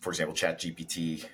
for 0.00 0.10
example, 0.10 0.34
Chat 0.34 0.60
GPT 0.60 1.26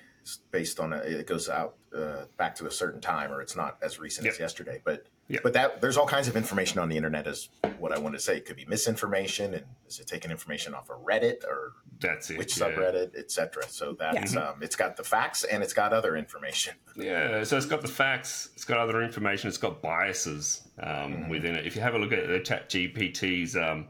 based 0.51 0.79
on 0.79 0.93
a, 0.93 0.97
it 0.97 1.27
goes 1.27 1.49
out 1.49 1.75
uh, 1.95 2.25
back 2.37 2.55
to 2.55 2.67
a 2.67 2.71
certain 2.71 3.01
time 3.01 3.31
or 3.31 3.41
it's 3.41 3.55
not 3.55 3.77
as 3.81 3.99
recent 3.99 4.25
yep. 4.25 4.33
as 4.33 4.39
yesterday 4.39 4.81
but 4.85 5.07
yep. 5.27 5.41
but 5.43 5.53
that 5.53 5.81
there's 5.81 5.97
all 5.97 6.05
kinds 6.05 6.27
of 6.27 6.37
information 6.37 6.79
on 6.79 6.89
the 6.89 6.95
internet 6.95 7.27
is 7.27 7.49
what 7.79 7.91
i 7.91 7.99
want 7.99 8.15
to 8.15 8.19
say 8.19 8.37
it 8.37 8.45
could 8.45 8.55
be 8.55 8.65
misinformation 8.65 9.53
and 9.53 9.65
is 9.87 9.99
it 9.99 10.07
taking 10.07 10.31
information 10.31 10.73
off 10.73 10.89
of 10.89 11.03
reddit 11.03 11.43
or 11.43 11.73
that's 11.99 12.29
it 12.29 12.37
which 12.37 12.57
yeah. 12.57 12.67
subreddit 12.67 13.17
etc 13.17 13.63
so 13.67 13.93
that's 13.97 14.33
yeah. 14.33 14.49
um, 14.49 14.55
it's 14.61 14.75
got 14.75 14.95
the 14.95 15.03
facts 15.03 15.43
and 15.43 15.63
it's 15.63 15.73
got 15.73 15.91
other 15.91 16.15
information 16.15 16.73
yeah 16.95 17.43
so 17.43 17.57
it's 17.57 17.65
got 17.65 17.81
the 17.81 17.87
facts 17.87 18.49
it's 18.53 18.65
got 18.65 18.77
other 18.77 19.01
information 19.01 19.47
it's 19.47 19.57
got 19.57 19.81
biases 19.81 20.61
um, 20.81 20.87
mm-hmm. 20.89 21.29
within 21.29 21.55
it 21.55 21.65
if 21.65 21.75
you 21.75 21.81
have 21.81 21.95
a 21.95 21.99
look 21.99 22.13
at 22.13 22.27
the 22.27 22.39
chat 22.39 22.69
gpt's 22.69 23.55
um, 23.55 23.87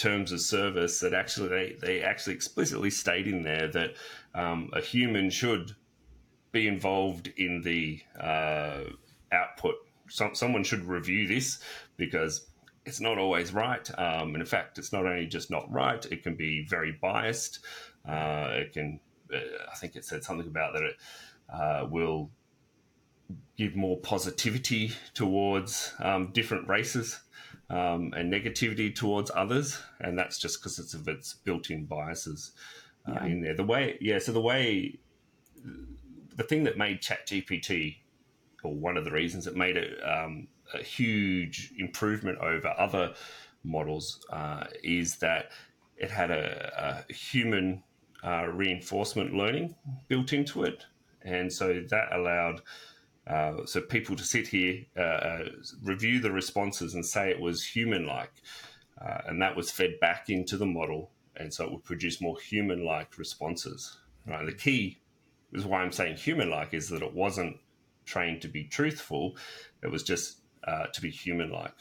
terms 0.00 0.32
of 0.32 0.40
service 0.40 0.98
that 1.00 1.12
actually 1.12 1.48
they, 1.48 1.76
they 1.80 2.02
actually 2.02 2.34
explicitly 2.34 2.88
state 2.88 3.26
in 3.26 3.42
there 3.42 3.68
that 3.68 3.94
um, 4.34 4.70
a 4.72 4.80
human 4.80 5.30
should 5.30 5.74
be 6.52 6.66
involved 6.66 7.28
in 7.36 7.62
the 7.62 8.00
uh, 8.18 8.80
output. 9.32 9.74
Some, 10.08 10.34
someone 10.34 10.64
should 10.64 10.84
review 10.84 11.26
this 11.26 11.60
because 11.96 12.46
it's 12.84 13.00
not 13.00 13.18
always 13.18 13.52
right. 13.52 13.88
Um, 13.98 14.34
and 14.34 14.36
in 14.36 14.46
fact, 14.46 14.78
it's 14.78 14.92
not 14.92 15.06
only 15.06 15.26
just 15.26 15.50
not 15.50 15.70
right; 15.70 16.04
it 16.06 16.22
can 16.22 16.34
be 16.34 16.64
very 16.64 16.92
biased. 16.92 17.60
Uh, 18.08 18.48
it 18.52 18.72
can, 18.72 19.00
uh, 19.32 19.38
I 19.70 19.76
think 19.76 19.96
it 19.96 20.04
said 20.04 20.24
something 20.24 20.46
about 20.46 20.74
that 20.74 20.82
it 20.82 20.96
uh, 21.52 21.86
will 21.88 22.30
give 23.56 23.76
more 23.76 23.98
positivity 23.98 24.92
towards 25.14 25.92
um, 26.00 26.32
different 26.32 26.66
races 26.68 27.20
um, 27.68 28.12
and 28.16 28.32
negativity 28.32 28.92
towards 28.94 29.30
others, 29.34 29.80
and 30.00 30.18
that's 30.18 30.38
just 30.38 30.60
because 30.60 30.78
it's 30.78 30.94
of 30.94 31.06
its 31.06 31.34
built-in 31.34 31.84
biases 31.84 32.52
uh, 33.06 33.12
yeah. 33.14 33.26
in 33.26 33.40
there. 33.40 33.54
The 33.54 33.64
way, 33.64 33.96
yeah, 34.00 34.18
so 34.18 34.32
the 34.32 34.40
way 34.40 34.98
the 36.36 36.42
thing 36.44 36.64
that 36.64 36.78
made 36.78 37.02
ChatGPT, 37.02 37.96
or 38.62 38.74
one 38.74 38.96
of 38.96 39.04
the 39.04 39.10
reasons 39.10 39.46
it 39.46 39.56
made 39.56 39.76
it 39.76 39.98
um, 40.02 40.48
a 40.72 40.82
huge 40.82 41.72
improvement 41.78 42.38
over 42.38 42.72
other 42.78 43.14
models, 43.62 44.24
uh, 44.30 44.64
is 44.82 45.16
that 45.16 45.50
it 45.96 46.10
had 46.10 46.30
a, 46.30 47.04
a 47.08 47.12
human 47.12 47.82
uh, 48.24 48.46
reinforcement 48.46 49.34
learning 49.34 49.74
built 50.08 50.32
into 50.32 50.64
it, 50.64 50.86
and 51.22 51.52
so 51.52 51.82
that 51.90 52.12
allowed. 52.12 52.62
Uh, 53.26 53.64
so 53.66 53.80
people 53.80 54.16
to 54.16 54.24
sit 54.24 54.48
here, 54.48 54.84
uh, 54.96 55.00
uh, 55.00 55.44
review 55.84 56.18
the 56.20 56.32
responses, 56.32 56.94
and 56.94 57.04
say 57.04 57.30
it 57.30 57.38
was 57.38 57.62
human-like, 57.62 58.32
uh, 59.00 59.18
and 59.26 59.40
that 59.40 59.54
was 59.54 59.70
fed 59.70 60.00
back 60.00 60.30
into 60.30 60.56
the 60.56 60.66
model, 60.66 61.10
and 61.40 61.52
so 61.52 61.64
it 61.64 61.72
would 61.72 61.84
produce 61.84 62.20
more 62.20 62.38
human-like 62.38 63.18
responses. 63.18 63.98
Right. 64.26 64.46
The 64.46 64.52
key 64.52 65.00
is 65.52 65.64
why 65.64 65.80
I'm 65.80 65.92
saying 65.92 66.16
human 66.16 66.50
like 66.50 66.74
is 66.74 66.88
that 66.90 67.02
it 67.02 67.14
wasn't 67.14 67.56
trained 68.04 68.42
to 68.42 68.48
be 68.48 68.64
truthful, 68.64 69.36
it 69.82 69.90
was 69.90 70.02
just 70.02 70.40
uh, 70.64 70.86
to 70.86 71.00
be 71.00 71.10
human 71.10 71.50
like. 71.50 71.74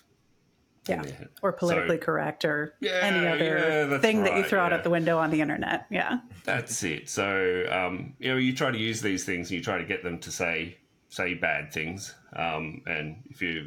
Yeah. 0.88 1.04
Or 1.44 1.52
politically 1.52 1.98
so, 1.98 2.04
correct 2.04 2.46
or 2.46 2.74
yeah, 2.80 3.02
any 3.04 3.28
other 3.28 3.88
yeah, 3.92 4.00
thing 4.00 4.22
right, 4.22 4.32
that 4.32 4.38
you 4.38 4.44
throw 4.44 4.60
yeah. 4.60 4.66
out 4.66 4.74
at 4.74 4.84
the 4.84 4.90
window 4.90 5.20
on 5.20 5.30
the 5.30 5.42
internet. 5.42 5.86
Yeah. 5.92 6.20
That's 6.46 6.82
it. 6.84 7.10
So, 7.10 7.66
um, 7.70 8.14
you 8.18 8.32
know, 8.32 8.38
you 8.38 8.56
try 8.56 8.72
to 8.72 8.78
use 8.78 9.02
these 9.02 9.24
things 9.24 9.52
and 9.52 9.58
you 9.58 9.64
try 9.64 9.78
to 9.78 9.86
get 9.86 10.04
them 10.04 10.18
to 10.20 10.32
say, 10.32 10.78
say 11.10 11.36
bad 11.36 11.72
things. 11.72 12.16
Um, 12.36 12.82
and 12.88 13.18
if 13.30 13.42
you're 13.42 13.66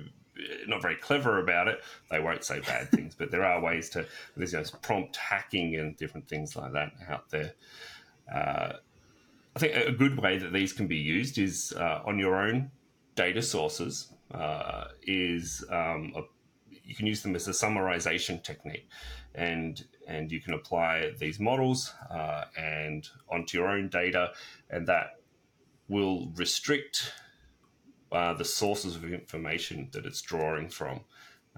not 0.67 0.83
very 0.83 0.97
clever 0.97 1.41
about 1.41 1.69
it, 1.69 1.83
they 2.11 2.21
won't 2.21 2.45
say 2.45 2.61
bad 2.61 2.91
things. 2.91 3.15
But 3.15 3.31
there 3.31 3.45
are 3.45 3.61
ways 3.61 3.89
to, 3.91 4.07
there's 4.37 4.53
you 4.53 4.59
know, 4.59 4.65
prompt 4.81 5.17
hacking 5.17 5.77
and 5.77 5.97
different 5.97 6.29
things 6.29 6.57
like 6.57 6.73
that 6.73 6.93
out 7.09 7.31
there. 7.31 7.53
Uh, 8.33 8.75
I 9.55 9.59
think 9.59 9.77
a 9.77 9.93
good 9.93 10.19
way 10.19 10.39
that 10.39 10.53
these 10.53 10.73
can 10.73 10.87
be 10.87 10.97
used 10.97 11.39
is 11.39 11.73
uh, 11.77 12.01
on 12.05 12.19
your 12.19 12.37
own 12.37 12.71
data 13.15 13.43
sources. 13.43 14.09
Uh, 14.33 14.89
is 15.03 15.63
um, 15.69 16.13
a, 16.17 16.23
you 16.85 16.95
can 16.95 17.07
use 17.07 17.23
them 17.23 17.37
as 17.37 17.47
a 17.49 17.51
summarization 17.51 18.43
technique, 18.43 18.89
and 19.35 19.85
and 20.09 20.33
you 20.33 20.41
can 20.41 20.55
apply 20.55 21.13
these 21.19 21.39
models 21.39 21.93
uh, 22.11 22.45
and 22.57 23.09
onto 23.31 23.59
your 23.59 23.69
own 23.69 23.91
data, 23.91 24.31
and 24.71 24.87
that 24.87 25.19
will 25.89 26.31
restrict 26.37 27.13
uh, 28.13 28.35
the 28.35 28.45
sources 28.45 28.95
of 28.97 29.05
information 29.05 29.89
that 29.93 30.07
it's 30.07 30.21
drawing 30.21 30.69
from. 30.69 31.01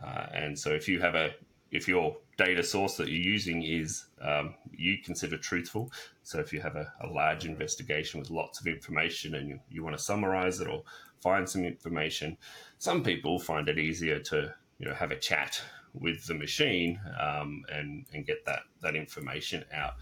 Uh, 0.02 0.26
and 0.32 0.58
so, 0.58 0.70
if 0.70 0.88
you 0.88 1.00
have 1.00 1.14
a 1.14 1.30
if 1.74 1.88
your 1.88 2.16
data 2.38 2.62
source 2.62 2.96
that 2.96 3.08
you're 3.08 3.20
using 3.20 3.62
is 3.62 4.06
um, 4.22 4.54
you 4.72 4.96
consider 5.04 5.36
truthful. 5.36 5.90
So 6.22 6.38
if 6.38 6.52
you 6.52 6.60
have 6.60 6.76
a, 6.76 6.92
a, 7.00 7.08
large 7.08 7.44
investigation 7.44 8.20
with 8.20 8.30
lots 8.30 8.60
of 8.60 8.68
information 8.68 9.34
and 9.34 9.48
you, 9.48 9.60
you 9.68 9.82
want 9.82 9.96
to 9.96 10.02
summarize 10.02 10.60
it 10.60 10.68
or 10.68 10.84
find 11.20 11.48
some 11.48 11.64
information, 11.64 12.36
some 12.78 13.02
people 13.02 13.40
find 13.40 13.68
it 13.68 13.78
easier 13.78 14.20
to 14.20 14.54
you 14.78 14.86
know 14.86 14.94
have 14.94 15.10
a 15.10 15.18
chat 15.18 15.60
with 15.94 16.24
the 16.26 16.34
machine 16.34 17.00
um, 17.20 17.64
and 17.72 18.06
and 18.12 18.24
get 18.24 18.44
that 18.46 18.60
that 18.80 18.94
information 18.94 19.64
out. 19.72 19.94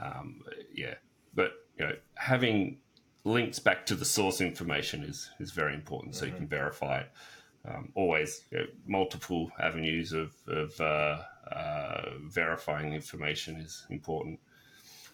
Um, 0.00 0.42
yeah, 0.72 0.94
but 1.34 1.52
you 1.76 1.86
know 1.86 1.94
having 2.14 2.78
links 3.24 3.58
back 3.58 3.86
to 3.86 3.94
the 3.94 4.04
source 4.04 4.40
information 4.40 5.02
is 5.02 5.30
is 5.38 5.50
very 5.50 5.74
important, 5.74 6.14
so 6.14 6.24
mm-hmm. 6.24 6.34
you 6.34 6.38
can 6.38 6.48
verify 6.48 7.00
it 7.00 7.10
um, 7.68 7.90
always 7.94 8.44
you 8.50 8.58
know, 8.58 8.64
multiple 8.86 9.50
avenues 9.60 10.12
of, 10.12 10.34
of 10.46 10.80
uh, 10.80 11.22
uh, 11.52 12.02
verifying 12.24 12.94
information 12.94 13.56
is 13.56 13.86
important, 13.90 14.38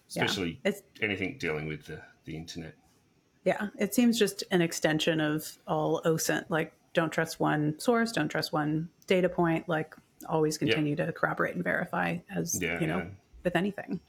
especially 0.09 0.61
yeah, 0.65 0.73
anything 1.03 1.37
dealing 1.39 1.67
with 1.67 1.87
the, 1.87 2.01
the 2.25 2.37
internet. 2.37 2.75
Yeah, 3.45 3.69
it 3.79 3.95
seems 3.95 4.19
just 4.19 4.45
an 4.51 4.61
extension 4.61 5.21
of 5.21 5.57
all 5.67 6.03
OSINT. 6.05 6.47
Like, 6.49 6.73
don't 6.95 7.13
trust 7.13 7.39
one 7.39 7.79
source, 7.79 8.13
don't 8.13 8.29
trust 8.29 8.53
one 8.53 8.89
data 9.07 9.29
point. 9.29 9.69
Like, 9.69 9.95
always 10.29 10.59
continue 10.59 10.97
yeah. 10.97 11.07
to 11.07 11.13
corroborate 11.13 11.55
and 11.55 11.63
verify 11.63 12.19
as 12.35 12.61
yeah, 12.61 12.81
you 12.81 12.87
know 12.87 13.07
with 13.45 13.55
anything 13.55 14.01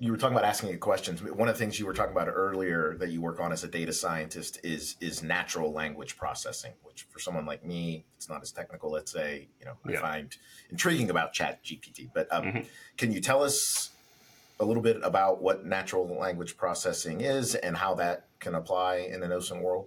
you 0.00 0.10
were 0.10 0.16
talking 0.16 0.34
about 0.34 0.48
asking 0.48 0.76
questions. 0.78 1.22
One 1.22 1.46
of 1.46 1.54
the 1.54 1.58
things 1.58 1.78
you 1.78 1.84
were 1.84 1.92
talking 1.92 2.12
about 2.12 2.26
earlier 2.28 2.96
that 2.98 3.10
you 3.10 3.20
work 3.20 3.38
on 3.38 3.52
as 3.52 3.64
a 3.64 3.68
data 3.68 3.92
scientist 3.92 4.58
is 4.64 4.96
is 4.98 5.22
natural 5.22 5.72
language 5.72 6.16
processing, 6.16 6.72
which 6.82 7.06
for 7.10 7.18
someone 7.18 7.44
like 7.44 7.64
me, 7.66 8.06
it's 8.16 8.28
not 8.28 8.40
as 8.40 8.50
technical. 8.50 8.90
Let's 8.90 9.12
say, 9.12 9.48
you 9.60 9.66
know, 9.66 9.76
yeah. 9.86 9.98
I 9.98 10.00
find 10.00 10.36
intriguing 10.70 11.10
about 11.10 11.34
Chat 11.34 11.62
GPT. 11.62 12.10
But 12.14 12.32
um, 12.32 12.44
mm-hmm. 12.44 12.60
can 12.96 13.12
you 13.12 13.20
tell 13.20 13.42
us 13.42 13.90
a 14.58 14.64
little 14.64 14.82
bit 14.82 14.98
about 15.02 15.42
what 15.42 15.66
natural 15.66 16.08
language 16.18 16.56
processing 16.56 17.20
is 17.20 17.54
and 17.54 17.76
how 17.76 17.94
that 17.96 18.28
can 18.38 18.54
apply 18.54 18.96
in 18.96 19.22
an 19.22 19.30
OSINT 19.30 19.60
world? 19.60 19.86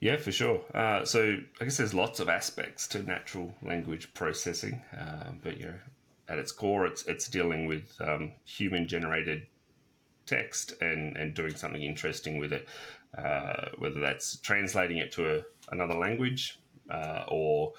Yeah, 0.00 0.16
for 0.16 0.32
sure. 0.32 0.60
Uh, 0.74 1.04
so 1.06 1.38
I 1.60 1.64
guess 1.64 1.78
there's 1.78 1.94
lots 1.94 2.20
of 2.20 2.28
aspects 2.28 2.86
to 2.88 3.02
natural 3.02 3.54
language 3.62 4.12
processing, 4.12 4.82
uh, 4.98 5.30
but 5.42 5.58
you 5.58 5.66
know, 5.66 5.74
at 6.30 6.38
its 6.38 6.52
core, 6.52 6.86
it's 6.86 7.04
it's 7.06 7.28
dealing 7.28 7.66
with 7.66 7.96
um, 8.00 8.32
human 8.44 8.86
generated 8.86 9.46
text 10.26 10.74
and 10.80 11.16
and 11.16 11.34
doing 11.34 11.54
something 11.56 11.82
interesting 11.82 12.38
with 12.38 12.52
it, 12.52 12.68
uh, 13.18 13.66
whether 13.78 14.00
that's 14.00 14.36
translating 14.36 14.98
it 14.98 15.10
to 15.12 15.38
a, 15.38 15.42
another 15.72 15.94
language 15.94 16.60
uh, 16.88 17.24
or 17.28 17.72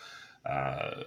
uh, 0.46 1.03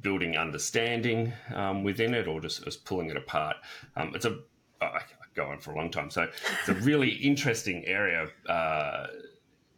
building 0.00 0.36
understanding 0.36 1.32
um, 1.54 1.84
within 1.84 2.14
it, 2.14 2.26
or 2.26 2.40
just, 2.40 2.64
just 2.64 2.84
pulling 2.84 3.10
it 3.10 3.16
apart. 3.16 3.56
Um, 3.96 4.12
it's 4.14 4.24
a 4.24 4.40
I 4.82 5.00
go 5.34 5.46
on 5.46 5.60
for 5.60 5.70
a 5.72 5.76
long 5.76 5.90
time, 5.90 6.10
so 6.10 6.28
it's 6.60 6.68
a 6.68 6.74
really 6.74 7.10
interesting 7.10 7.84
area 7.86 8.28
uh, 8.48 9.06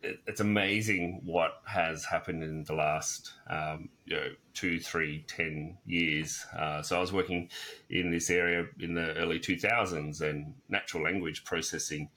it's 0.03 0.41
amazing 0.41 1.21
what 1.25 1.63
has 1.65 2.05
happened 2.05 2.43
in 2.43 2.65
the 2.65 2.75
last 2.75 3.33
um, 3.49 3.89
you 4.05 4.17
know, 4.17 4.29
two, 4.55 4.81
three, 4.81 5.25
ten 5.29 5.77
years. 5.87 6.45
Uh, 6.57 6.83
so 6.83 6.97
I 6.97 7.01
was 7.01 7.13
working 7.13 7.49
in 7.91 8.11
this 8.11 8.31
area 8.31 8.67
in 8.81 8.95
the 8.95 9.15
early 9.15 9.39
2000s, 9.39 10.21
and 10.21 10.55
natural 10.69 11.05
language 11.05 11.45
processing. 11.45 12.09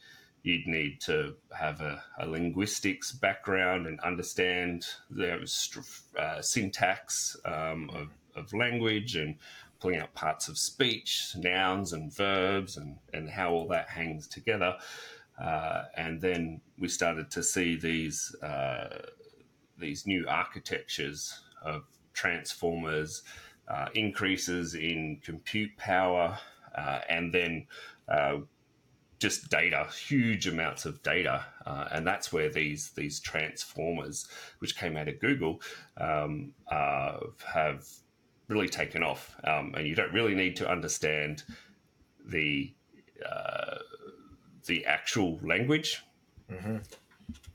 You'd 0.44 0.68
need 0.68 1.02
to 1.02 1.36
have 1.58 1.82
a, 1.82 2.04
a 2.20 2.28
linguistics 2.28 3.12
background 3.12 3.88
and 3.88 4.00
understand 4.02 4.86
the 5.10 5.48
uh, 6.20 6.42
syntax 6.42 7.36
um, 7.46 7.90
of, 7.94 8.10
of 8.36 8.54
language 8.54 9.16
and 9.16 9.38
pulling 9.80 10.00
out 10.00 10.14
parts 10.14 10.48
of 10.48 10.58
speech, 10.58 11.32
nouns 11.36 11.94
and 11.94 12.14
verbs, 12.14 12.78
and, 12.78 12.98
and 13.14 13.30
how 13.30 13.52
all 13.52 13.68
that 13.68 13.90
hangs 13.90 14.28
together. 14.28 14.76
Uh, 15.44 15.84
and 15.98 16.22
then 16.22 16.62
we 16.78 16.88
started 16.88 17.32
to 17.32 17.44
see 17.44 17.76
these 17.76 18.36
uh, 18.42 18.88
these 19.78 20.08
new 20.08 20.26
architectures 20.28 21.42
of 21.64 21.84
transformers, 22.14 23.24
uh, 23.68 23.88
increases 23.94 24.76
in 24.76 25.20
compute 25.24 25.76
power, 25.78 26.38
uh, 26.78 27.00
and 27.10 27.34
then 27.34 27.68
uh, 28.08 28.38
just 29.20 29.50
data, 29.50 29.88
huge 30.08 30.48
amounts 30.48 30.86
of 30.86 31.02
data, 31.04 31.46
uh, 31.66 31.88
and 31.92 32.06
that's 32.06 32.32
where 32.32 32.50
these 32.50 32.92
these 32.92 33.20
transformers, 33.20 34.28
which 34.60 34.78
came 34.78 34.98
out 34.98 35.08
of 35.08 35.20
Google, 35.20 35.62
um, 35.98 36.54
have 36.70 37.86
really 38.48 38.70
taken 38.70 39.02
off. 39.02 39.36
Um, 39.44 39.74
and 39.76 39.88
you 39.88 39.96
don't 39.96 40.14
really 40.14 40.36
need 40.36 40.56
to 40.58 40.70
understand 40.70 41.44
the 42.26 42.74
the 44.68 44.84
actual 44.86 45.40
language 45.44 46.05
mm-hmm. 46.52 46.78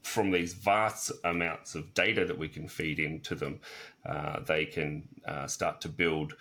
from 0.03 0.31
these 0.31 0.55
vast 0.55 1.13
amounts 1.25 1.75
of 1.75 1.93
data 1.95 2.25
that 2.25 2.39
we 2.39 2.49
can 2.49 2.69
feed 2.69 2.99
into 2.99 3.35
them. 3.35 3.61
Uh, 4.05 4.41
they 4.41 4.65
can 4.65 5.09
uh, 5.27 5.47
start 5.47 5.81
to 5.83 5.89
build, 5.89 6.35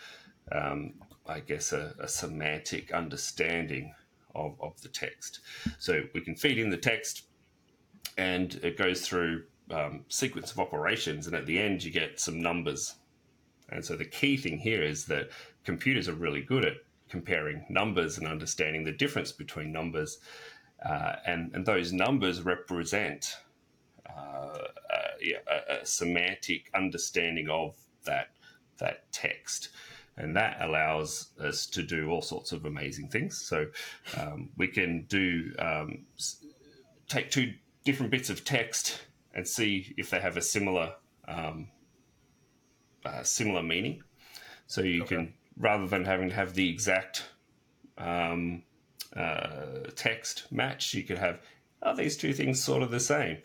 um, 0.52 0.94
I 1.28 1.40
guess, 1.40 1.74
a, 1.74 1.94
a, 2.00 2.08
semantic 2.08 2.94
understanding 2.94 3.94
of, 4.36 4.56
of 4.62 4.82
the 4.82 4.90
text. 4.90 5.40
So 5.78 6.04
we 6.14 6.22
can 6.22 6.36
feed 6.36 6.58
in 6.58 6.70
the 6.70 6.78
text, 6.78 7.24
and 8.18 8.54
it 8.64 8.78
goes 8.78 9.02
through 9.02 9.44
um, 9.72 10.06
sequence 10.08 10.52
of 10.52 10.60
operations, 10.60 11.28
and 11.28 11.36
at 11.36 11.46
the 11.46 11.60
end 11.60 11.84
you 11.84 11.92
get 11.92 12.20
some 12.20 12.42
numbers. 12.42 12.96
And 13.70 13.86
so 13.86 13.96
the 13.96 14.06
key 14.06 14.38
thing 14.38 14.58
here 14.58 14.82
is 14.82 15.06
that 15.06 15.30
computers 15.64 16.10
are 16.10 16.14
really 16.14 16.42
good 16.42 16.66
at 16.66 16.78
comparing 17.10 17.66
numbers 17.70 18.18
and 18.18 18.28
understanding 18.28 18.84
the 18.84 18.92
difference 18.92 19.32
between 19.32 19.72
numbers 19.72 20.20
uh, 20.86 21.16
and, 21.26 21.52
and 21.54 21.66
those 21.66 21.92
numbers 21.92 22.42
represent 22.42 23.38
uh, 24.10 24.58
a, 25.22 25.82
a, 25.82 25.86
semantic 25.86 26.70
understanding 26.74 27.50
of 27.50 27.76
that 28.06 28.30
that 28.80 29.12
text, 29.12 29.70
and 30.16 30.36
that 30.36 30.58
allows 30.62 31.30
us 31.40 31.66
to 31.66 31.84
do 31.84 32.10
all 32.10 32.22
sorts 32.22 32.54
of 32.54 32.66
amazing 32.66 33.10
things. 33.10 33.38
So 33.38 33.68
um, 34.18 34.50
we 34.58 34.68
can 34.68 35.06
do 35.10 35.54
um, 35.60 36.06
take 37.10 37.30
two 37.30 37.54
different 37.84 38.12
bits 38.12 38.30
of 38.30 38.46
text 38.46 39.02
and 39.34 39.48
see 39.48 39.94
if 39.98 40.10
they 40.10 40.20
have 40.20 40.38
a 40.38 40.42
similar 40.42 40.94
um, 41.28 41.68
uh, 43.06 43.24
similar 43.24 43.64
meaning. 43.64 44.02
So 44.68 44.82
you 44.82 45.04
okay. 45.04 45.16
can 45.16 45.34
rather 45.58 45.88
than 45.88 46.06
having 46.06 46.30
to 46.30 46.36
have 46.36 46.54
the 46.54 46.70
exact 46.70 47.24
um, 47.98 48.64
uh, 49.16 49.90
text 49.96 50.52
match. 50.52 50.94
You 50.94 51.04
could 51.04 51.18
have 51.18 51.40
are 51.82 51.96
these 51.96 52.18
two 52.18 52.34
things 52.34 52.62
sort 52.62 52.84
of 52.84 52.92
the 52.92 53.00
same? 53.00 53.38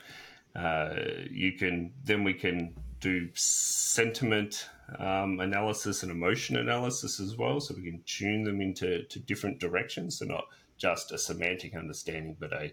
Uh, 0.54 0.94
you 1.30 1.52
can 1.52 1.92
then 2.04 2.24
we 2.24 2.34
can 2.34 2.74
do 3.00 3.28
sentiment 3.34 4.68
um, 4.98 5.40
analysis 5.40 6.02
and 6.02 6.12
emotion 6.12 6.56
analysis 6.56 7.20
as 7.20 7.36
well, 7.36 7.60
so 7.60 7.74
we 7.74 7.82
can 7.82 8.02
tune 8.06 8.44
them 8.44 8.60
into 8.60 9.04
to 9.04 9.18
different 9.20 9.58
directions. 9.58 10.18
So 10.18 10.26
not 10.26 10.44
just 10.76 11.12
a 11.12 11.18
semantic 11.18 11.74
understanding, 11.76 12.36
but 12.38 12.52
a 12.52 12.72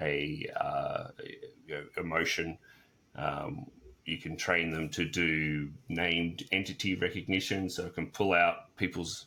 a 0.00 0.46
uh, 0.60 1.08
emotion. 1.96 2.58
Um, 3.16 3.66
you 4.04 4.18
can 4.18 4.36
train 4.36 4.70
them 4.70 4.88
to 4.90 5.04
do 5.04 5.70
named 5.88 6.44
entity 6.52 6.94
recognition, 6.94 7.68
so 7.68 7.86
it 7.86 7.94
can 7.94 8.08
pull 8.08 8.32
out 8.32 8.74
people's 8.76 9.26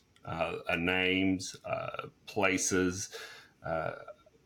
names, 0.76 1.56
uh, 1.64 2.08
places, 2.26 3.10
uh, 3.66 3.92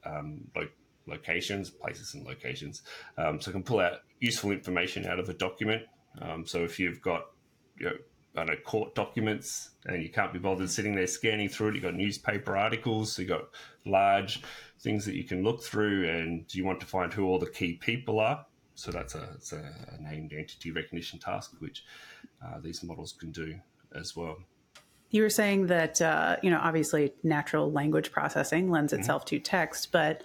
um, 0.04 0.40
lo- 0.56 0.68
locations, 1.06 1.70
places 1.70 2.14
and 2.14 2.24
locations. 2.26 2.82
Um, 3.16 3.40
so 3.40 3.50
I 3.50 3.52
can 3.52 3.62
pull 3.62 3.80
out 3.80 4.00
useful 4.20 4.50
information 4.50 5.06
out 5.06 5.18
of 5.18 5.28
a 5.28 5.34
document. 5.34 5.82
Um, 6.20 6.46
so 6.46 6.64
if 6.64 6.78
you've 6.78 7.00
got, 7.00 7.26
you 7.78 7.86
know, 7.86 7.96
I 8.36 8.44
know, 8.44 8.56
court 8.64 8.94
documents 8.94 9.70
and 9.86 10.02
you 10.02 10.10
can't 10.10 10.32
be 10.32 10.38
bothered 10.38 10.70
sitting 10.70 10.94
there 10.94 11.06
scanning 11.06 11.48
through 11.48 11.68
it, 11.68 11.74
you've 11.74 11.82
got 11.84 11.94
newspaper 11.94 12.56
articles, 12.56 13.12
so 13.12 13.22
you've 13.22 13.30
got 13.30 13.48
large 13.84 14.42
things 14.80 15.04
that 15.06 15.14
you 15.14 15.24
can 15.24 15.42
look 15.42 15.62
through 15.62 16.08
and 16.08 16.44
you 16.54 16.64
want 16.64 16.78
to 16.80 16.86
find 16.86 17.12
who 17.12 17.24
all 17.24 17.38
the 17.38 17.50
key 17.50 17.74
people 17.74 18.20
are. 18.20 18.44
So 18.74 18.92
that's 18.92 19.16
a, 19.16 19.36
a, 19.52 19.94
a 19.94 20.00
named 20.00 20.32
entity 20.32 20.70
recognition 20.70 21.18
task, 21.18 21.52
which 21.58 21.84
uh, 22.44 22.60
these 22.60 22.84
models 22.84 23.12
can 23.12 23.32
do 23.32 23.58
as 23.94 24.14
well. 24.14 24.36
You 25.10 25.22
were 25.22 25.30
saying 25.30 25.68
that, 25.68 26.02
uh, 26.02 26.36
you 26.42 26.50
know, 26.50 26.60
obviously 26.62 27.12
natural 27.22 27.72
language 27.72 28.12
processing 28.12 28.70
lends 28.70 28.92
mm-hmm. 28.92 29.00
itself 29.00 29.24
to 29.26 29.38
text, 29.38 29.90
but 29.92 30.22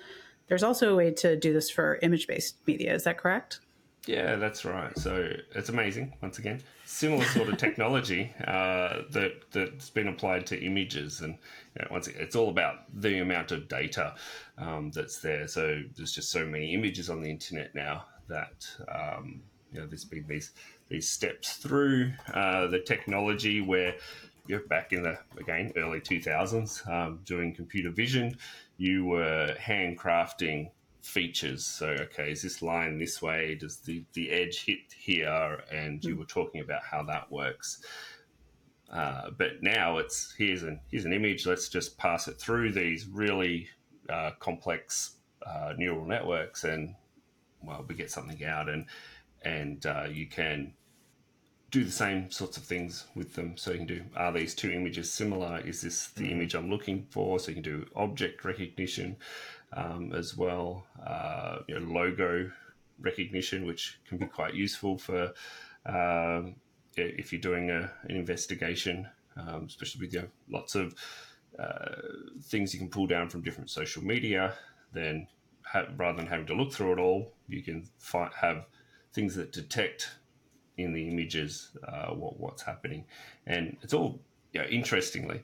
there's 0.47 0.63
also 0.63 0.91
a 0.91 0.95
way 0.95 1.11
to 1.11 1.35
do 1.35 1.53
this 1.53 1.69
for 1.69 1.99
image 2.01 2.27
based 2.27 2.57
media. 2.67 2.93
Is 2.93 3.03
that 3.05 3.17
correct? 3.17 3.59
Yeah, 4.05 4.35
that's 4.35 4.65
right. 4.65 4.97
So 4.97 5.31
it's 5.55 5.69
amazing. 5.69 6.13
Once 6.21 6.37
again, 6.37 6.61
similar 6.85 7.23
sort 7.25 7.47
of 7.47 7.57
technology 7.57 8.33
uh, 8.47 9.03
that 9.11 9.43
that's 9.51 9.89
been 9.89 10.09
applied 10.09 10.45
to 10.47 10.61
images, 10.61 11.21
and 11.21 11.37
you 11.75 11.81
know, 11.81 11.87
once 11.89 12.07
again, 12.07 12.21
it's 12.21 12.35
all 12.35 12.49
about 12.49 12.81
the 13.01 13.19
amount 13.19 13.51
of 13.53 13.69
data 13.69 14.15
um, 14.57 14.91
that's 14.91 15.19
there. 15.19 15.47
So 15.47 15.81
there's 15.95 16.11
just 16.11 16.31
so 16.31 16.45
many 16.45 16.73
images 16.73 17.09
on 17.09 17.21
the 17.21 17.29
internet 17.29 17.73
now 17.73 18.05
that 18.27 18.67
um, 18.93 19.41
you 19.71 19.79
know 19.79 19.87
there's 19.87 20.05
been 20.05 20.25
these 20.27 20.51
these 20.89 21.09
steps 21.09 21.53
through 21.53 22.11
uh, 22.33 22.67
the 22.67 22.79
technology 22.79 23.61
where 23.61 23.95
know, 24.47 24.61
back 24.67 24.93
in 24.93 25.03
the 25.03 25.17
again 25.37 25.71
early 25.77 25.99
2000s 25.99 26.87
um, 26.89 27.19
doing 27.25 27.53
computer 27.53 27.89
vision 27.89 28.35
you 28.77 29.05
were 29.05 29.55
handcrafting 29.59 30.69
features. 31.03 31.65
So 31.65 31.87
okay 31.87 32.31
is 32.31 32.41
this 32.41 32.61
line 32.61 32.97
this 32.97 33.21
way? 33.21 33.55
Does 33.55 33.77
the, 33.77 34.03
the 34.13 34.31
edge 34.31 34.65
hit 34.65 34.93
here? 34.97 35.63
And 35.71 36.03
you 36.03 36.13
hmm. 36.13 36.19
were 36.19 36.25
talking 36.25 36.61
about 36.61 36.81
how 36.83 37.03
that 37.03 37.31
works. 37.31 37.83
Uh, 38.91 39.31
but 39.37 39.61
now 39.61 39.97
it's 39.97 40.33
here's 40.37 40.63
an 40.63 40.79
here's 40.89 41.05
an 41.05 41.13
image. 41.13 41.45
Let's 41.45 41.69
just 41.69 41.97
pass 41.97 42.27
it 42.27 42.39
through 42.39 42.71
these 42.73 43.07
really 43.07 43.67
uh, 44.09 44.31
complex 44.39 45.15
uh, 45.45 45.73
neural 45.77 46.05
networks 46.05 46.63
and 46.63 46.95
well 47.63 47.83
we 47.87 47.95
get 47.95 48.11
something 48.11 48.43
out 48.45 48.69
and 48.69 48.85
and 49.41 49.85
uh, 49.85 50.05
you 50.09 50.27
can 50.27 50.73
do 51.73 51.83
the 51.83 51.91
same 51.91 52.29
sorts 52.29 52.55
of 52.55 52.63
things 52.63 53.07
with 53.15 53.33
them. 53.33 53.57
So 53.57 53.71
you 53.71 53.79
can 53.79 53.87
do, 53.87 54.03
are 54.15 54.31
these 54.31 54.53
two 54.53 54.69
images 54.69 55.11
similar? 55.11 55.59
Is 55.65 55.81
this 55.81 56.09
the 56.09 56.21
mm-hmm. 56.21 56.31
image 56.33 56.53
I'm 56.53 56.69
looking 56.69 57.07
for? 57.09 57.39
So 57.39 57.49
you 57.49 57.55
can 57.55 57.63
do 57.63 57.87
object 57.95 58.45
recognition 58.45 59.17
um, 59.75 60.13
as 60.13 60.37
well, 60.37 60.85
uh, 61.03 61.57
you 61.67 61.79
know, 61.79 61.91
logo 61.91 62.51
recognition, 63.01 63.65
which 63.65 63.99
can 64.07 64.19
be 64.19 64.27
quite 64.27 64.53
useful 64.53 64.99
for 64.99 65.33
um, 65.87 66.57
if 66.95 67.33
you're 67.33 67.41
doing 67.41 67.71
a, 67.71 67.89
an 68.03 68.15
investigation, 68.15 69.07
um, 69.35 69.65
especially 69.65 70.05
with 70.05 70.13
you 70.13 70.21
know, 70.21 70.27
lots 70.51 70.75
of 70.75 70.93
uh, 71.57 71.95
things 72.43 72.71
you 72.75 72.79
can 72.79 72.89
pull 72.89 73.07
down 73.07 73.29
from 73.29 73.41
different 73.41 73.71
social 73.71 74.03
media. 74.03 74.53
Then, 74.93 75.27
ha- 75.63 75.87
rather 75.97 76.17
than 76.17 76.27
having 76.27 76.45
to 76.45 76.53
look 76.53 76.71
through 76.71 76.93
it 76.93 76.99
all, 76.99 77.33
you 77.47 77.63
can 77.63 77.89
fi- 77.97 78.29
have 78.41 78.67
things 79.11 79.33
that 79.37 79.51
detect 79.51 80.11
in 80.77 80.93
the 80.93 81.07
images 81.07 81.69
uh, 81.87 82.07
what, 82.07 82.39
what's 82.39 82.61
happening, 82.61 83.05
and 83.45 83.77
it's 83.81 83.93
all 83.93 84.19
you 84.51 84.61
know, 84.61 84.67
interestingly 84.67 85.43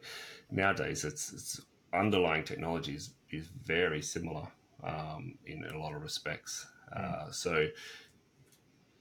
nowadays 0.51 1.03
it's, 1.03 1.33
it's 1.33 1.61
underlying 1.93 2.43
technology 2.43 2.95
is, 2.95 3.11
is 3.31 3.47
very 3.65 4.01
similar 4.01 4.47
um, 4.83 5.35
in, 5.45 5.63
a 5.65 5.77
lot 5.77 5.95
of 5.95 6.01
respects. 6.01 6.67
Mm. 6.95 7.27
Uh, 7.27 7.31
so 7.31 7.67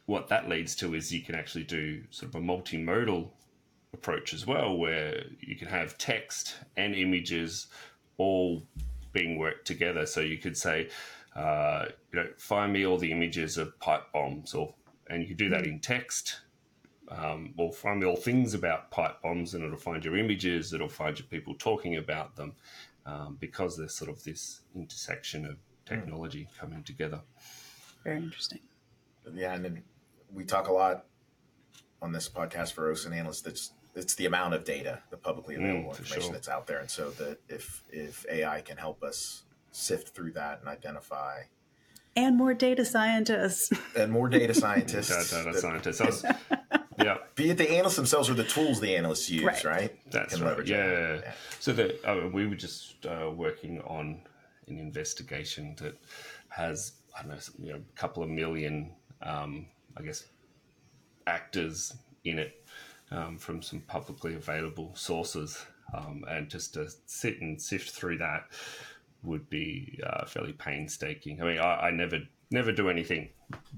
what 0.07 0.29
that 0.29 0.49
leads 0.49 0.75
to 0.77 0.95
is 0.95 1.13
you 1.13 1.23
can 1.23 1.35
actually 1.35 1.65
do 1.65 2.03
sort 2.11 2.35
of 2.35 2.41
a 2.41 2.45
multimodal 2.45 3.29
approach 3.93 4.35
as 4.35 4.47
well, 4.47 4.77
where 4.77 5.23
you 5.41 5.57
can 5.57 5.69
have 5.69 5.99
text 5.99 6.57
and 6.77 6.95
images 6.95 7.69
all 8.17 8.63
being 9.13 9.39
worked 9.39 9.67
together. 9.67 10.07
So 10.07 10.21
you 10.21 10.39
could 10.39 10.57
say, 10.57 10.89
uh, 11.37 11.87
you 12.13 12.21
know, 12.21 12.29
find 12.37 12.73
me 12.73 12.87
all 12.87 12.99
the 12.99 13.13
images 13.13 13.59
of 13.59 13.79
pipe 13.81 14.05
bombs 14.13 14.55
or 14.55 14.75
and 15.09 15.23
you 15.23 15.29
can 15.29 15.37
do 15.37 15.49
that 15.51 15.65
hmm. 15.65 15.73
in 15.73 15.81
text. 15.81 16.41
Um, 17.11 17.55
or 17.57 17.73
find 17.73 18.05
all 18.05 18.17
things 18.17 18.53
about 18.53 18.91
pipe 18.91 19.23
bombs, 19.23 19.55
and 19.55 19.65
it'll 19.65 19.79
find 19.79 20.05
your 20.05 20.19
images. 20.19 20.75
It'll 20.75 20.91
find 20.91 21.19
your 21.19 21.27
people 21.27 21.55
talking 21.55 21.97
about 21.97 22.37
them, 22.37 22.53
um, 23.07 23.39
because 23.41 23.79
there's 23.79 23.95
sort 23.95 24.11
of 24.11 24.23
this 24.25 24.61
intersection 24.75 25.47
of 25.47 25.53
hmm. 25.53 25.59
technology 25.87 26.47
mm. 26.51 26.59
coming 26.59 26.83
together. 26.83 27.23
Very 28.05 28.19
interesting. 28.19 28.61
Yeah, 29.35 29.55
and 29.55 29.65
then 29.65 29.83
we 30.33 30.45
talk 30.45 30.69
a 30.69 30.73
lot 30.73 31.07
on 32.03 32.13
this 32.13 32.29
podcast 32.29 32.73
for 32.73 32.93
OSINT 32.93 33.17
analysts. 33.17 33.41
That's 33.41 33.73
it's 33.95 34.15
the 34.15 34.27
amount 34.27 34.55
of 34.55 34.65
data, 34.65 35.03
the 35.11 35.17
publicly 35.17 35.57
hmm, 35.57 35.65
available 35.65 35.91
mm, 35.91 35.99
information 35.99 36.23
sure. 36.23 36.33
that's 36.33 36.49
out 36.49 36.67
there, 36.67 36.79
and 36.79 36.91
so 36.91 37.11
that 37.13 37.39
if 37.49 37.83
if 37.91 38.25
AI 38.31 38.61
can 38.61 38.77
help 38.77 39.03
us 39.03 39.45
sift 39.71 40.15
through 40.15 40.33
that 40.33 40.61
and 40.61 40.69
identify 40.69 41.41
and 42.17 42.37
more 42.37 42.55
data 42.55 42.85
scientists 42.85 43.73
and 43.97 44.11
more 44.13 44.29
data 44.29 44.55
scientists 44.63 45.31
data, 45.31 45.45
data 45.45 45.93
scientists 45.93 46.25
yeah 46.99 47.19
be 47.35 47.51
it 47.51 47.59
the 47.59 47.71
analysts 47.71 47.97
themselves 47.97 48.29
or 48.29 48.35
the 48.35 48.45
tools 48.45 48.81
the 48.81 48.95
analysts 48.97 49.31
use 49.31 49.45
right, 49.45 49.65
right? 49.65 50.11
that's 50.11 50.41
right 50.41 50.67
yeah. 50.67 51.15
yeah. 51.17 51.33
so 51.61 51.73
the, 51.73 52.09
uh, 52.09 52.29
we 52.29 52.47
were 52.47 52.55
just 52.55 53.07
uh, 53.07 53.31
working 53.31 53.81
on 53.83 54.21
an 54.69 54.79
investigation 54.79 55.75
that 55.79 55.97
has 56.49 56.93
I 57.19 57.23
don't 57.23 57.31
know, 57.31 57.39
you 57.59 57.73
know 57.73 57.79
a 57.79 57.99
couple 57.99 58.23
of 58.23 58.29
million, 58.29 58.93
um, 59.23 59.67
I 59.97 60.03
guess, 60.03 60.25
actors 61.27 61.95
in 62.25 62.39
it 62.39 62.65
um, 63.11 63.39
from 63.39 63.63
some 63.63 63.81
publicly 63.81 64.35
available 64.35 64.93
sources, 64.95 65.65
um, 65.95 66.25
and 66.29 66.49
just 66.49 66.75
to 66.75 66.89
sit 67.07 67.41
and 67.41 67.61
sift 67.61 67.91
through 67.91 68.19
that 68.19 68.47
would 69.23 69.49
be 69.51 70.01
uh, 70.07 70.25
fairly 70.27 70.53
painstaking. 70.53 71.41
I 71.43 71.45
mean, 71.45 71.59
I, 71.59 71.89
I, 71.89 71.91
never 71.91 72.21
never 72.51 72.73
do 72.73 72.89
anything 72.89 73.29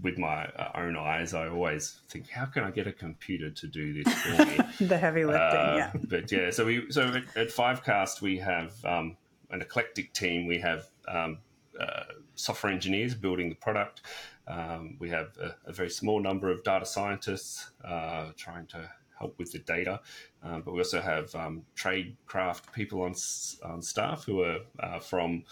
with 0.02 0.18
my 0.18 0.44
uh, 0.46 0.70
own 0.76 0.96
eyes. 0.96 1.34
I 1.34 1.48
always 1.48 2.00
think, 2.08 2.28
how 2.28 2.46
can 2.46 2.64
I 2.64 2.70
get 2.70 2.86
a 2.86 2.92
computer 2.92 3.50
to 3.50 3.66
do 3.66 4.02
this 4.02 4.12
for 4.14 4.44
me? 4.44 4.58
the 4.86 4.98
heavy 4.98 5.24
lifting, 5.24 5.40
uh, 5.42 5.74
yeah. 5.76 5.92
But 6.08 6.30
yeah, 6.30 6.50
so 6.50 6.66
we 6.66 6.90
so 6.90 7.02
at, 7.08 7.36
at 7.36 7.48
Fivecast 7.48 8.20
we 8.20 8.38
have 8.38 8.84
um, 8.84 9.16
an 9.50 9.62
eclectic 9.62 10.12
team. 10.12 10.46
We 10.46 10.58
have 10.58 10.86
um, 11.08 11.38
uh, 11.78 12.04
software 12.34 12.72
engineers 12.72 13.14
building 13.14 13.48
the 13.48 13.54
product. 13.54 14.02
Um, 14.46 14.96
we 14.98 15.08
have 15.10 15.36
a, 15.40 15.54
a, 15.70 15.72
very 15.72 15.90
small 15.90 16.20
number 16.20 16.50
of 16.50 16.64
data 16.64 16.84
scientists 16.84 17.70
uh, 17.84 18.32
trying 18.36 18.66
to 18.68 18.90
help 19.20 19.38
with 19.38 19.52
the 19.52 19.58
data. 19.60 20.00
Um, 20.42 20.62
but 20.62 20.72
we 20.72 20.80
also 20.80 21.00
have 21.00 21.32
um, 21.34 21.62
trade 21.74 22.16
craft 22.26 22.72
people 22.72 23.02
on, 23.02 23.14
on 23.62 23.82
staff 23.82 24.24
who 24.24 24.42
are 24.42 24.58
uh, 24.80 24.98
from 24.98 25.44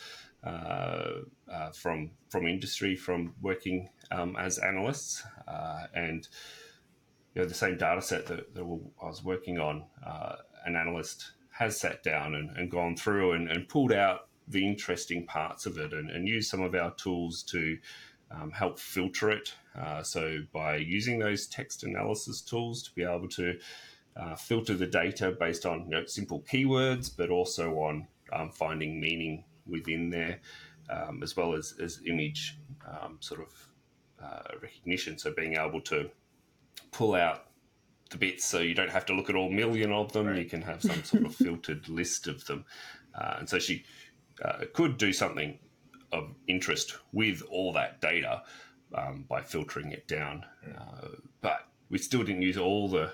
uh, 0.44 1.11
uh, 1.52 1.70
from 1.72 2.11
from 2.28 2.46
industry, 2.46 2.96
from 2.96 3.35
working 3.42 3.88
um, 4.11 4.37
as 4.37 4.59
analysts, 4.59 5.22
uh, 5.46 5.87
and 5.94 6.28
you 7.35 7.42
know 7.42 7.48
the 7.48 7.54
same 7.54 7.76
data 7.76 8.00
set 8.00 8.26
that, 8.26 8.54
that 8.54 8.62
I 8.62 9.07
was 9.07 9.24
working 9.24 9.59
on. 9.59 9.85
Uh, 10.04 10.37
an 10.64 10.76
analyst 10.76 11.33
has 11.50 11.81
sat 11.81 12.02
down 12.02 12.35
and, 12.35 12.57
and 12.57 12.70
gone 12.70 12.96
through 12.96 13.33
and, 13.33 13.50
and, 13.50 13.68
pulled 13.68 13.92
out 13.92 14.28
the 14.46 14.66
interesting 14.66 15.26
parts 15.26 15.66
of 15.66 15.78
it 15.78 15.92
and, 15.92 16.11
and 16.11 16.28
used 16.28 16.50
some 16.50 16.62
of 16.62 16.74
our 16.74 16.92
tools 16.94 17.42
to 17.42 17.78
um, 18.30 18.50
help 18.50 18.78
filter 18.78 19.30
it. 19.30 19.54
Uh, 19.78 20.02
so 20.02 20.38
by 20.52 20.76
using 20.76 21.18
those 21.18 21.46
text 21.46 21.84
analysis 21.84 22.40
tools 22.40 22.82
to 22.82 22.92
be 22.94 23.02
able 23.02 23.28
to 23.28 23.58
uh, 24.16 24.34
filter 24.34 24.74
the 24.74 24.86
data 24.86 25.30
based 25.30 25.64
on 25.64 25.84
you 25.84 25.90
know, 25.90 26.04
simple 26.06 26.42
keywords, 26.50 27.10
but 27.14 27.30
also 27.30 27.74
on 27.78 28.06
um, 28.32 28.50
finding 28.50 29.00
meaning 29.00 29.44
within 29.66 30.10
there, 30.10 30.40
um, 30.90 31.22
as 31.22 31.36
well 31.36 31.54
as, 31.54 31.74
as 31.80 32.00
image 32.06 32.58
um, 32.86 33.18
sort 33.20 33.40
of 33.40 33.68
uh, 34.22 34.56
recognition. 34.60 35.18
So 35.18 35.32
being 35.32 35.56
able 35.56 35.80
to 35.82 36.10
pull 36.90 37.14
out 37.14 37.44
the 38.10 38.16
bits 38.16 38.44
so 38.44 38.60
you 38.60 38.74
don't 38.74 38.90
have 38.90 39.06
to 39.06 39.12
look 39.12 39.28
at 39.28 39.36
all 39.36 39.50
million 39.50 39.92
of 39.92 40.12
them, 40.12 40.26
right. 40.26 40.38
you 40.38 40.44
can 40.46 40.62
have 40.62 40.82
some 40.82 41.04
sort 41.04 41.24
of 41.24 41.34
filtered 41.36 41.88
list 41.88 42.26
of 42.26 42.44
them. 42.46 42.64
Uh, 43.14 43.36
and 43.38 43.48
so 43.48 43.58
she 43.58 43.84
uh, 44.44 44.64
could 44.72 44.98
do 44.98 45.12
something 45.12 45.58
of 46.12 46.34
interest 46.46 46.96
with 47.12 47.42
all 47.50 47.72
that 47.72 48.00
data 48.00 48.42
um, 48.94 49.24
by 49.28 49.42
filtering 49.42 49.92
it 49.92 50.06
down. 50.08 50.44
Uh, 50.76 51.08
but 51.40 51.68
we 51.90 51.98
still 51.98 52.22
didn't 52.22 52.42
use 52.42 52.56
all 52.56 52.88
the 52.88 53.12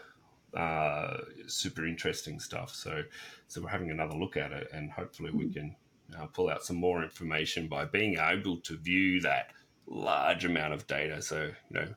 uh, 0.59 1.19
super 1.47 1.87
interesting 1.87 2.39
stuff. 2.39 2.75
So, 2.75 3.03
so 3.49 3.61
we're 3.61 3.69
having 3.69 3.91
another 3.91 4.15
look 4.15 4.37
at 4.37 4.53
it, 4.53 4.69
and 4.73 4.91
hopefully 4.91 5.31
we 5.33 5.53
can 5.53 5.77
uh, 6.19 6.27
pull 6.27 6.49
out 6.49 6.65
some 6.65 6.77
more 6.77 7.03
information 7.03 7.69
by 7.69 7.85
being 7.85 8.19
able 8.19 8.59
to 8.59 8.77
view 8.77 9.21
that 9.23 9.51
large 9.87 10.45
amount 10.45 10.73
of 10.73 10.87
data. 10.87 11.21
So, 11.21 11.51
you 11.71 11.81
know, 11.81 11.89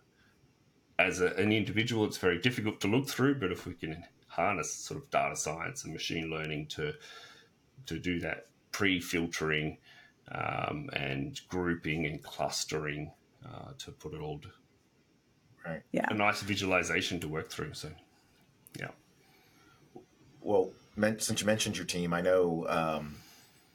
as 0.99 1.21
a, 1.21 1.27
an 1.35 1.51
individual, 1.51 2.05
it's 2.05 2.17
very 2.17 2.39
difficult 2.39 2.81
to 2.81 2.87
look 2.87 3.07
through, 3.07 3.39
but 3.39 3.51
if 3.51 3.65
we 3.65 3.73
can 3.73 4.03
harness 4.27 4.73
sort 4.73 5.01
of 5.01 5.09
data 5.09 5.35
science 5.35 5.83
and 5.83 5.93
machine 5.93 6.29
learning 6.29 6.67
to 6.67 6.93
to 7.85 7.97
do 7.97 8.19
that 8.19 8.47
pre-filtering 8.71 9.77
um, 10.31 10.89
and 10.93 11.39
grouping 11.47 12.05
and 12.05 12.21
clustering 12.21 13.11
uh, 13.45 13.71
to 13.77 13.91
put 13.91 14.13
it 14.13 14.19
all 14.19 14.39
to 14.39 14.49
right. 15.65 15.81
yeah. 15.91 16.07
a 16.09 16.13
nice 16.13 16.41
visualization 16.41 17.19
to 17.19 17.27
work 17.27 17.49
through. 17.49 17.73
So, 17.73 17.89
yeah. 18.79 18.89
Well, 20.41 20.71
since 21.17 21.41
you 21.41 21.45
mentioned 21.45 21.77
your 21.77 21.85
team, 21.85 22.13
I 22.13 22.21
know 22.21 22.65
um, 22.67 23.15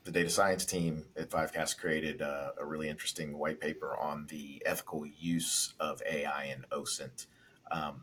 the 0.04 0.10
data 0.10 0.30
science 0.30 0.64
team 0.64 1.04
at 1.16 1.30
Fivecast 1.30 1.78
created 1.78 2.22
uh, 2.22 2.50
a 2.58 2.64
really 2.64 2.88
interesting 2.88 3.38
white 3.38 3.60
paper 3.60 3.96
on 3.96 4.26
the 4.28 4.62
ethical 4.66 5.06
use 5.06 5.74
of 5.78 6.02
AI 6.10 6.54
in 6.56 6.64
OSINT. 6.76 7.26
Um, 7.70 8.02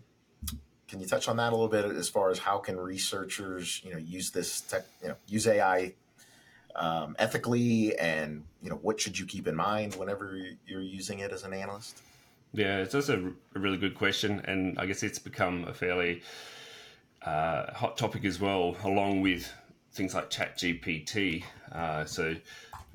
can 0.88 1.00
you 1.00 1.06
touch 1.06 1.28
on 1.28 1.38
that 1.38 1.54
a 1.54 1.56
little 1.56 1.68
bit 1.68 1.86
as 1.86 2.10
far 2.10 2.32
as 2.32 2.40
how 2.40 2.58
can 2.58 2.78
researchers, 2.78 3.82
you 3.84 3.92
know, 3.92 4.00
use 4.00 4.32
this 4.32 4.62
tech, 4.62 4.86
you 5.04 5.10
know, 5.10 5.16
use 5.28 5.46
AI 5.46 5.94
um, 6.80 7.16
ethically, 7.20 7.98
and 7.98 8.44
you 8.64 8.70
know 8.70 8.78
what 8.78 9.00
should 9.00 9.20
you 9.20 9.26
keep 9.26 9.48
in 9.48 9.56
mind 9.56 9.96
whenever 9.96 10.38
you're 10.66 10.82
using 10.82 11.20
it 11.20 11.32
as 11.32 11.44
an 11.44 11.54
analyst? 11.54 12.02
Yeah, 12.54 12.78
it's 12.78 12.96
also 12.96 13.34
a 13.56 13.60
really 13.60 13.78
good 13.78 13.96
question, 13.96 14.42
and 14.46 14.80
I 14.80 14.86
guess 14.88 15.04
it's 15.04 15.20
become 15.20 15.66
a 15.66 15.74
fairly 15.74 16.24
uh, 17.22 17.72
hot 17.74 17.98
topic 17.98 18.26
as 18.26 18.40
well, 18.40 18.76
along 18.84 19.22
with 19.22 19.52
things 19.92 20.16
like 20.16 20.30
ChatGPT. 20.32 21.44
Uh, 21.72 22.06
so, 22.06 22.36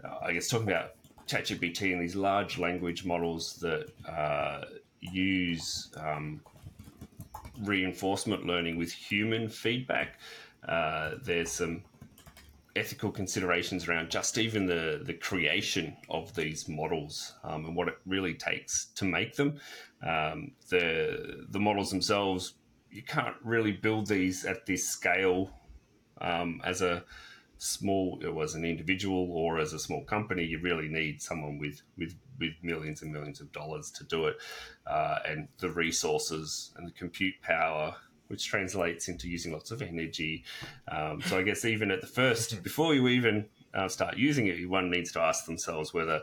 uh, 0.02 0.18
I 0.22 0.32
guess 0.32 0.48
talking 0.48 0.68
about 0.68 0.92
ChatGPT 1.28 1.92
and 1.92 2.02
these 2.02 2.16
large 2.16 2.58
language 2.58 3.04
models 3.04 3.56
that 3.60 3.92
uh, 4.08 4.64
use 5.00 5.90
um, 5.96 6.40
reinforcement 7.62 8.46
learning 8.46 8.76
with 8.76 8.92
human 8.92 9.48
feedback. 9.48 10.18
Uh, 10.66 11.12
there's 11.22 11.52
some 11.52 11.82
ethical 12.76 13.10
considerations 13.10 13.88
around 13.88 14.10
just 14.10 14.36
even 14.36 14.66
the 14.66 15.00
the 15.04 15.14
creation 15.14 15.96
of 16.10 16.34
these 16.34 16.68
models 16.68 17.34
um, 17.44 17.64
and 17.66 17.76
what 17.76 17.88
it 17.88 17.98
really 18.06 18.34
takes 18.34 18.86
to 18.96 19.04
make 19.04 19.36
them. 19.36 19.58
Um, 20.02 20.52
the 20.70 21.46
the 21.50 21.60
models 21.60 21.90
themselves, 21.90 22.54
you 22.90 23.02
can't 23.02 23.36
really 23.42 23.72
build 23.72 24.06
these 24.08 24.44
at 24.44 24.66
this 24.66 24.88
scale 24.88 25.50
um, 26.20 26.60
as 26.64 26.82
a 26.82 27.04
small 27.58 28.20
or 28.26 28.42
as 28.42 28.54
an 28.54 28.64
individual 28.64 29.30
or 29.32 29.58
as 29.58 29.72
a 29.72 29.78
small 29.78 30.04
company. 30.04 30.44
You 30.44 30.58
really 30.58 30.88
need 30.88 31.22
someone 31.22 31.58
with 31.58 31.82
with 31.96 32.14
with 32.40 32.54
millions 32.62 33.02
and 33.02 33.12
millions 33.12 33.40
of 33.40 33.52
dollars 33.52 33.90
to 33.92 34.04
do 34.04 34.26
it, 34.26 34.36
uh, 34.86 35.18
and 35.26 35.48
the 35.58 35.70
resources 35.70 36.72
and 36.76 36.88
the 36.88 36.92
compute 36.92 37.34
power 37.40 37.94
which 38.28 38.46
translates 38.46 39.08
into 39.08 39.28
using 39.28 39.52
lots 39.52 39.70
of 39.70 39.82
energy. 39.82 40.44
Um, 40.88 41.20
so 41.22 41.38
I 41.38 41.42
guess 41.42 41.64
even 41.64 41.90
at 41.90 42.00
the 42.00 42.06
first, 42.06 42.62
before 42.62 42.94
you 42.94 43.08
even 43.08 43.46
uh, 43.74 43.88
start 43.88 44.16
using 44.16 44.46
it, 44.46 44.68
one 44.68 44.90
needs 44.90 45.12
to 45.12 45.20
ask 45.20 45.46
themselves 45.46 45.92
whether 45.92 46.22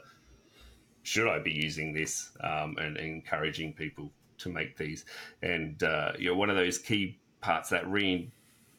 should 1.03 1.27
I 1.27 1.39
be 1.39 1.51
using 1.51 1.93
this 1.93 2.31
um, 2.43 2.75
and, 2.77 2.97
and, 2.97 3.07
encouraging 3.07 3.73
people 3.73 4.11
to 4.37 4.49
make 4.49 4.77
these. 4.77 5.05
And 5.41 5.81
uh, 5.81 6.13
you 6.17 6.29
know, 6.29 6.35
one 6.35 6.49
of 6.49 6.55
those 6.55 6.77
key 6.77 7.19
parts 7.41 7.69
that 7.69 7.87
re- 7.87 8.31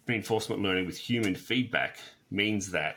reinforcement 0.07 0.63
learning 0.63 0.87
with 0.87 0.97
human 0.97 1.35
feedback 1.35 1.99
means 2.31 2.71
that 2.71 2.97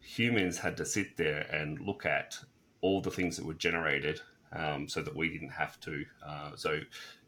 humans 0.00 0.58
had 0.58 0.76
to 0.78 0.86
sit 0.86 1.16
there 1.16 1.46
and 1.52 1.80
look 1.80 2.06
at 2.06 2.36
all 2.80 3.00
the 3.00 3.10
things 3.10 3.36
that 3.36 3.46
were 3.46 3.54
generated 3.54 4.20
um, 4.52 4.88
so 4.88 5.00
that 5.02 5.14
we 5.14 5.28
didn't 5.28 5.50
have 5.50 5.78
to. 5.80 6.04
Uh, 6.26 6.50
so 6.56 6.80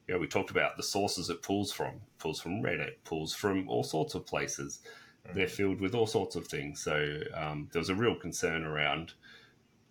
you 0.06 0.14
know, 0.14 0.20
we 0.20 0.26
talked 0.26 0.50
about 0.50 0.76
the 0.76 0.82
sources 0.82 1.30
it 1.30 1.42
pulls 1.42 1.72
from, 1.72 2.00
pulls 2.18 2.40
from 2.40 2.62
Reddit, 2.62 2.96
pulls 3.04 3.34
from 3.34 3.68
all 3.68 3.82
sorts 3.82 4.14
of 4.14 4.26
places. 4.26 4.80
Mm-hmm. 5.26 5.38
They're 5.38 5.48
filled 5.48 5.80
with 5.80 5.94
all 5.94 6.06
sorts 6.06 6.36
of 6.36 6.46
things. 6.46 6.82
So 6.82 7.20
um, 7.34 7.68
there 7.72 7.80
was 7.80 7.88
a 7.88 7.94
real 7.94 8.14
concern 8.14 8.64
around 8.64 9.14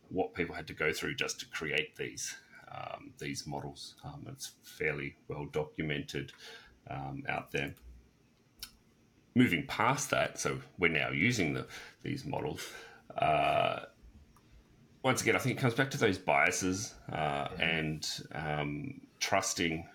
what 0.09 0.35
people 0.35 0.53
had 0.53 0.67
to 0.67 0.73
go 0.73 0.93
through 0.93 1.15
just 1.15 1.39
to 1.39 1.47
create 1.47 1.95
these 1.95 2.35
um, 2.71 3.13
these 3.19 3.45
models. 3.45 3.95
Um, 4.03 4.25
it's 4.29 4.53
fairly 4.63 5.15
well 5.27 5.45
documented 5.51 6.31
um, 6.89 7.23
out 7.29 7.51
there. 7.51 7.75
Moving 9.35 9.65
past 9.67 10.09
that, 10.11 10.39
so 10.39 10.59
we're 10.77 10.91
now 10.91 11.09
using 11.09 11.53
the, 11.53 11.67
these 12.03 12.25
models. 12.25 12.67
Uh, 13.15 13.81
once 15.03 15.21
again, 15.21 15.35
I 15.35 15.39
think 15.39 15.57
it 15.57 15.61
comes 15.61 15.73
back 15.73 15.91
to 15.91 15.97
those 15.97 16.17
biases 16.17 16.93
uh, 17.11 17.15
mm-hmm. 17.15 17.61
and 17.61 18.09
um, 18.33 19.01
trusting 19.19 19.87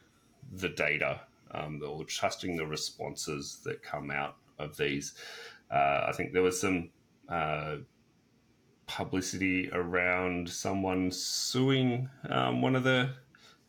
the 0.53 0.69
data 0.69 1.21
um, 1.53 1.81
or 1.87 2.05
trusting 2.05 2.57
the 2.57 2.67
responses 2.67 3.61
that 3.65 3.83
come 3.83 4.11
out 4.11 4.37
of 4.59 4.77
these. 4.77 5.15
Uh, 5.71 6.07
I 6.09 6.13
think 6.13 6.33
there 6.33 6.43
was 6.43 6.61
some 6.61 6.91
uh, 7.29 7.77
publicity 8.87 9.71
around 9.73 10.49
someone 10.49 11.11
suing 11.11 12.09
um, 12.29 12.63
one 12.63 12.75
of 12.75 12.85
the, 12.85 13.11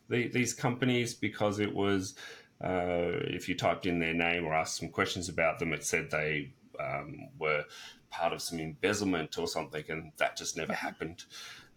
the, 0.08 0.28
these 0.28 0.54
companies 0.54 1.14
because 1.14 1.58
it 1.60 1.74
was 1.74 2.14
uh, 2.62 3.24
if 3.24 3.48
you 3.48 3.54
typed 3.54 3.86
in 3.86 3.98
their 3.98 4.14
name 4.14 4.44
or 4.44 4.54
asked 4.54 4.76
some 4.76 4.88
questions 4.90 5.28
about 5.28 5.58
them, 5.58 5.72
it 5.72 5.84
said 5.84 6.10
they 6.10 6.52
um, 6.78 7.28
were 7.38 7.64
part 8.10 8.32
of 8.32 8.42
some 8.42 8.58
embezzlement 8.60 9.38
or 9.38 9.46
something, 9.46 9.84
and 9.88 10.12
that 10.18 10.36
just 10.36 10.56
never 10.56 10.74
happened. 10.74 11.24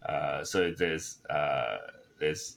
Uh, 0.06 0.44
so 0.44 0.72
there's 0.76 1.18
uh, 1.30 1.78
there's 2.18 2.56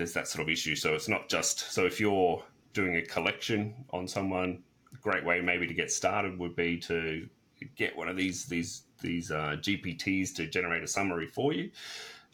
there's 0.00 0.14
that 0.14 0.26
sort 0.26 0.42
of 0.42 0.48
issue. 0.48 0.74
So 0.74 0.94
it's 0.94 1.08
not 1.08 1.28
just 1.28 1.72
so 1.72 1.84
if 1.84 2.00
you're 2.00 2.42
doing 2.72 2.96
a 2.96 3.02
collection 3.02 3.74
on 3.90 4.08
someone, 4.08 4.62
a 4.94 4.96
great 4.96 5.22
way 5.26 5.42
maybe 5.42 5.66
to 5.66 5.74
get 5.74 5.92
started 5.92 6.38
would 6.38 6.56
be 6.56 6.78
to 6.78 7.28
get 7.76 7.94
one 7.94 8.08
of 8.08 8.16
these 8.16 8.46
these 8.46 8.84
these 9.02 9.30
uh, 9.30 9.56
GPTs 9.60 10.34
to 10.36 10.46
generate 10.46 10.82
a 10.82 10.86
summary 10.86 11.26
for 11.26 11.52
you, 11.52 11.70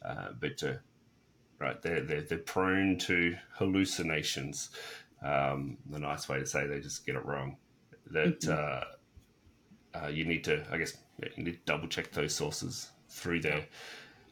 uh, 0.04 0.28
but 0.38 0.62
uh, 0.62 0.74
right, 1.58 1.82
they're, 1.82 2.02
they're 2.02 2.20
they're 2.20 2.38
prone 2.38 2.98
to 2.98 3.36
hallucinations. 3.54 4.70
Um, 5.24 5.76
the 5.90 5.98
nice 5.98 6.28
way 6.28 6.38
to 6.38 6.46
say 6.46 6.68
they 6.68 6.78
just 6.78 7.04
get 7.04 7.16
it 7.16 7.24
wrong. 7.24 7.56
That 8.12 8.42
mm-hmm. 8.42 10.04
uh, 10.04 10.06
you 10.06 10.24
need 10.24 10.44
to, 10.44 10.64
I 10.70 10.76
guess, 10.76 10.96
you 11.36 11.42
need 11.42 11.52
to 11.54 11.58
double 11.64 11.88
check 11.88 12.12
those 12.12 12.32
sources 12.32 12.90
through 13.08 13.40
there. 13.40 13.66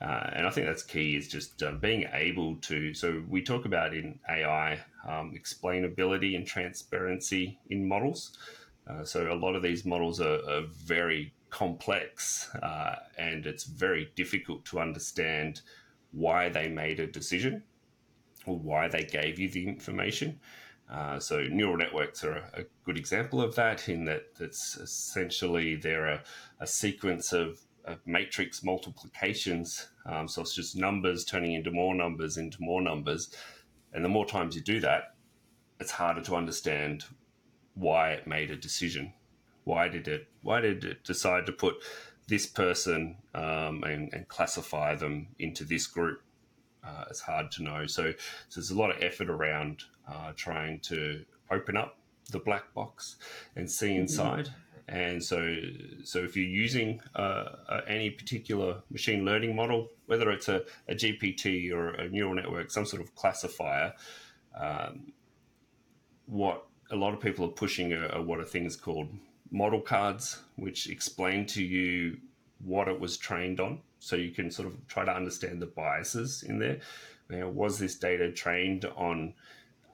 Uh, 0.00 0.30
and 0.32 0.46
I 0.46 0.50
think 0.50 0.66
that's 0.66 0.82
key 0.82 1.16
is 1.16 1.28
just 1.28 1.62
uh, 1.62 1.72
being 1.72 2.06
able 2.12 2.56
to. 2.56 2.92
So 2.94 3.22
we 3.28 3.42
talk 3.42 3.64
about 3.64 3.94
in 3.94 4.18
AI 4.28 4.80
um, 5.06 5.34
explainability 5.38 6.36
and 6.36 6.46
transparency 6.46 7.58
in 7.70 7.86
models. 7.86 8.36
Uh, 8.86 9.04
so 9.04 9.32
a 9.32 9.34
lot 9.34 9.54
of 9.54 9.62
these 9.62 9.84
models 9.84 10.20
are, 10.20 10.40
are 10.48 10.64
very 10.84 11.32
complex 11.50 12.50
uh, 12.62 12.96
and 13.16 13.46
it's 13.46 13.64
very 13.64 14.10
difficult 14.16 14.64
to 14.64 14.80
understand 14.80 15.60
why 16.10 16.48
they 16.48 16.68
made 16.68 17.00
a 17.00 17.06
decision 17.06 17.62
or 18.46 18.58
why 18.58 18.88
they 18.88 19.04
gave 19.04 19.38
you 19.38 19.48
the 19.48 19.66
information. 19.66 20.38
Uh, 20.90 21.18
so 21.18 21.44
neural 21.44 21.76
networks 21.76 22.22
are 22.24 22.36
a, 22.36 22.60
a, 22.60 22.64
good 22.84 22.98
example 22.98 23.40
of 23.40 23.54
that 23.54 23.88
in 23.88 24.04
that 24.04 24.24
it's 24.38 24.76
essentially 24.76 25.76
they're 25.76 26.06
a, 26.06 26.22
a 26.60 26.66
sequence 26.66 27.32
of, 27.32 27.58
of, 27.84 27.98
matrix 28.06 28.62
multiplications. 28.62 29.88
Um, 30.06 30.28
so 30.28 30.42
it's 30.42 30.54
just 30.54 30.76
numbers 30.76 31.24
turning 31.24 31.54
into 31.54 31.70
more 31.70 31.94
numbers 31.94 32.36
into 32.36 32.58
more 32.60 32.82
numbers. 32.82 33.34
And 33.92 34.04
the 34.04 34.08
more 34.08 34.26
times 34.26 34.56
you 34.56 34.62
do 34.62 34.80
that, 34.80 35.14
it's 35.80 35.92
harder 35.92 36.22
to 36.22 36.36
understand 36.36 37.04
why 37.74 38.10
it 38.10 38.26
made 38.26 38.50
a 38.50 38.56
decision. 38.56 39.12
Why 39.64 39.88
did 39.88 40.08
it? 40.08 40.28
Why 40.42 40.60
did 40.60 40.84
it 40.84 41.04
decide 41.04 41.46
to 41.46 41.52
put 41.52 41.76
this 42.28 42.46
person 42.46 43.16
um, 43.34 43.82
and, 43.84 44.12
and, 44.12 44.26
classify 44.28 44.94
them 44.94 45.28
into 45.38 45.64
this 45.64 45.86
group? 45.86 46.22
Uh, 46.82 47.04
it's 47.08 47.20
hard 47.20 47.50
to 47.52 47.62
know. 47.62 47.86
So, 47.86 48.12
so, 48.48 48.60
there's 48.60 48.70
a 48.70 48.78
lot 48.78 48.90
of 48.90 49.02
effort 49.02 49.30
around 49.30 49.84
uh, 50.08 50.32
trying 50.36 50.80
to 50.80 51.24
open 51.50 51.76
up 51.76 51.98
the 52.30 52.38
black 52.38 52.72
box 52.74 53.16
and 53.56 53.70
see 53.70 53.88
mm-hmm. 53.88 54.02
inside. 54.02 54.46
Mm-hmm. 54.46 54.63
And 54.86 55.22
so, 55.22 55.56
so 56.02 56.18
if 56.18 56.36
you're 56.36 56.44
using 56.44 57.00
uh, 57.14 57.48
uh, 57.68 57.80
any 57.86 58.10
particular 58.10 58.82
machine 58.90 59.24
learning 59.24 59.56
model, 59.56 59.88
whether 60.06 60.30
it's 60.30 60.48
a, 60.48 60.62
a, 60.88 60.94
GPT 60.94 61.72
or 61.72 61.88
a 61.90 62.08
neural 62.08 62.34
network, 62.34 62.70
some 62.70 62.84
sort 62.84 63.00
of 63.00 63.14
classifier, 63.14 63.94
um, 64.58 65.12
what 66.26 66.66
a 66.90 66.96
lot 66.96 67.14
of 67.14 67.20
people 67.20 67.46
are 67.46 67.52
pushing 67.52 67.94
are, 67.94 68.08
are 68.12 68.22
what 68.22 68.40
are 68.40 68.44
things 68.44 68.76
called 68.76 69.08
model 69.50 69.80
cards, 69.80 70.42
which 70.56 70.88
explain 70.90 71.46
to 71.46 71.62
you 71.62 72.18
what 72.62 72.86
it 72.88 73.00
was 73.00 73.16
trained 73.16 73.60
on. 73.60 73.80
So 74.00 74.16
you 74.16 74.32
can 74.32 74.50
sort 74.50 74.68
of 74.68 74.86
try 74.86 75.04
to 75.04 75.14
understand 75.14 75.62
the 75.62 75.66
biases 75.66 76.42
in 76.42 76.58
there. 76.58 76.80
You 77.30 77.40
know, 77.40 77.48
was 77.48 77.78
this 77.78 77.94
data 77.94 78.30
trained 78.30 78.84
on 78.96 79.32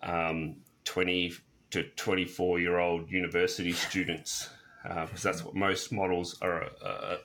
um, 0.02 0.56
20 0.84 1.34
to 1.70 1.84
24 1.84 2.58
year 2.58 2.78
old 2.78 3.08
university 3.08 3.72
students? 3.72 4.48
Because 4.82 5.26
uh, 5.26 5.30
that's 5.30 5.44
what 5.44 5.54
most 5.54 5.92
models 5.92 6.38
are, 6.40 6.70
uh, 6.84 7.16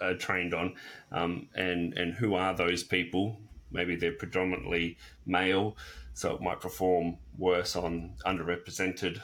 are 0.00 0.14
trained 0.14 0.54
on. 0.54 0.74
Um, 1.12 1.48
and, 1.54 1.94
and 1.94 2.14
who 2.14 2.34
are 2.34 2.54
those 2.54 2.82
people? 2.82 3.40
Maybe 3.70 3.96
they're 3.96 4.12
predominantly 4.12 4.96
male 5.24 5.76
so 6.16 6.34
it 6.34 6.40
might 6.40 6.60
perform 6.62 7.18
worse 7.36 7.76
on 7.76 8.14
underrepresented 8.24 9.20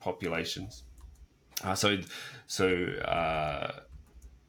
populations. 0.00 0.84
Uh, 1.62 1.74
so, 1.74 1.98
so, 2.46 2.72
uh, 3.04 3.80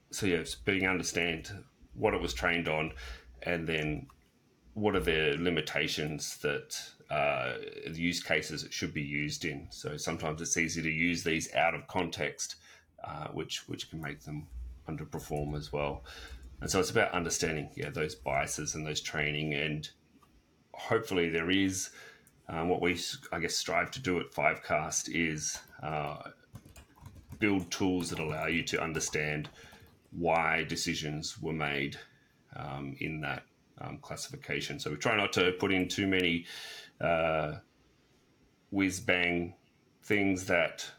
so 0.10 0.26
yeah, 0.26 0.38
it's 0.38 0.56
being 0.56 0.88
understand 0.88 1.52
what 1.94 2.14
it 2.14 2.22
was 2.22 2.34
trained 2.34 2.70
on, 2.70 2.94
and 3.42 3.68
then 3.68 4.08
what 4.76 4.96
are 4.96 5.02
the 5.02 5.36
limitations 5.38 6.38
that 6.38 6.74
uh, 7.14 7.58
use 7.94 8.24
cases 8.24 8.64
it 8.64 8.74
should 8.74 8.94
be 8.94 9.02
used 9.02 9.46
in. 9.46 9.68
So 9.70 9.98
sometimes 9.98 10.42
it's 10.42 10.58
easy 10.58 10.82
to 10.82 10.90
use 10.90 11.24
these 11.24 11.54
out 11.54 11.76
of 11.76 11.88
context, 11.88 12.56
uh, 13.04 13.28
which 13.28 13.68
which 13.68 13.90
can 13.90 14.02
make 14.02 14.22
them 14.22 14.48
underperform 14.90 15.56
as 15.56 15.72
well. 15.72 16.04
And 16.62 16.70
so 16.72 16.80
it's 16.80 16.92
about 16.92 17.12
understanding, 17.12 17.70
yeah, 17.76 17.90
those 17.90 18.16
biases 18.16 18.76
and 18.76 18.86
those 18.88 19.02
training 19.02 19.54
and 19.54 19.90
hopefully 20.74 21.30
there 21.30 21.52
is 21.52 21.92
um, 22.50 22.68
what 22.70 22.82
we 22.82 23.00
I 23.32 23.40
guess 23.40 23.56
strive 23.56 23.92
to 23.92 24.02
do 24.02 24.20
at 24.20 24.32
Fivecast 24.32 25.10
is 25.14 25.60
uh, 25.84 26.18
build 27.40 27.70
tools 27.70 28.10
that 28.10 28.20
allow 28.20 28.48
you 28.48 28.64
to 28.64 28.82
understand 28.82 29.50
why 30.12 30.64
decisions 30.64 31.42
were 31.42 31.54
made 31.54 31.98
um, 32.56 32.96
in 33.00 33.22
that 33.22 33.44
um, 33.82 33.98
classification. 34.02 34.80
So 34.80 34.92
we 34.92 34.98
try 34.98 35.16
not 35.16 35.34
to 35.34 35.52
put 35.54 35.72
in 35.74 35.88
too 35.88 36.08
many 36.08 36.46
uh, 37.02 37.54
whiz 38.72 39.00
bang 39.00 39.56
things 40.04 40.46
that 40.46 40.90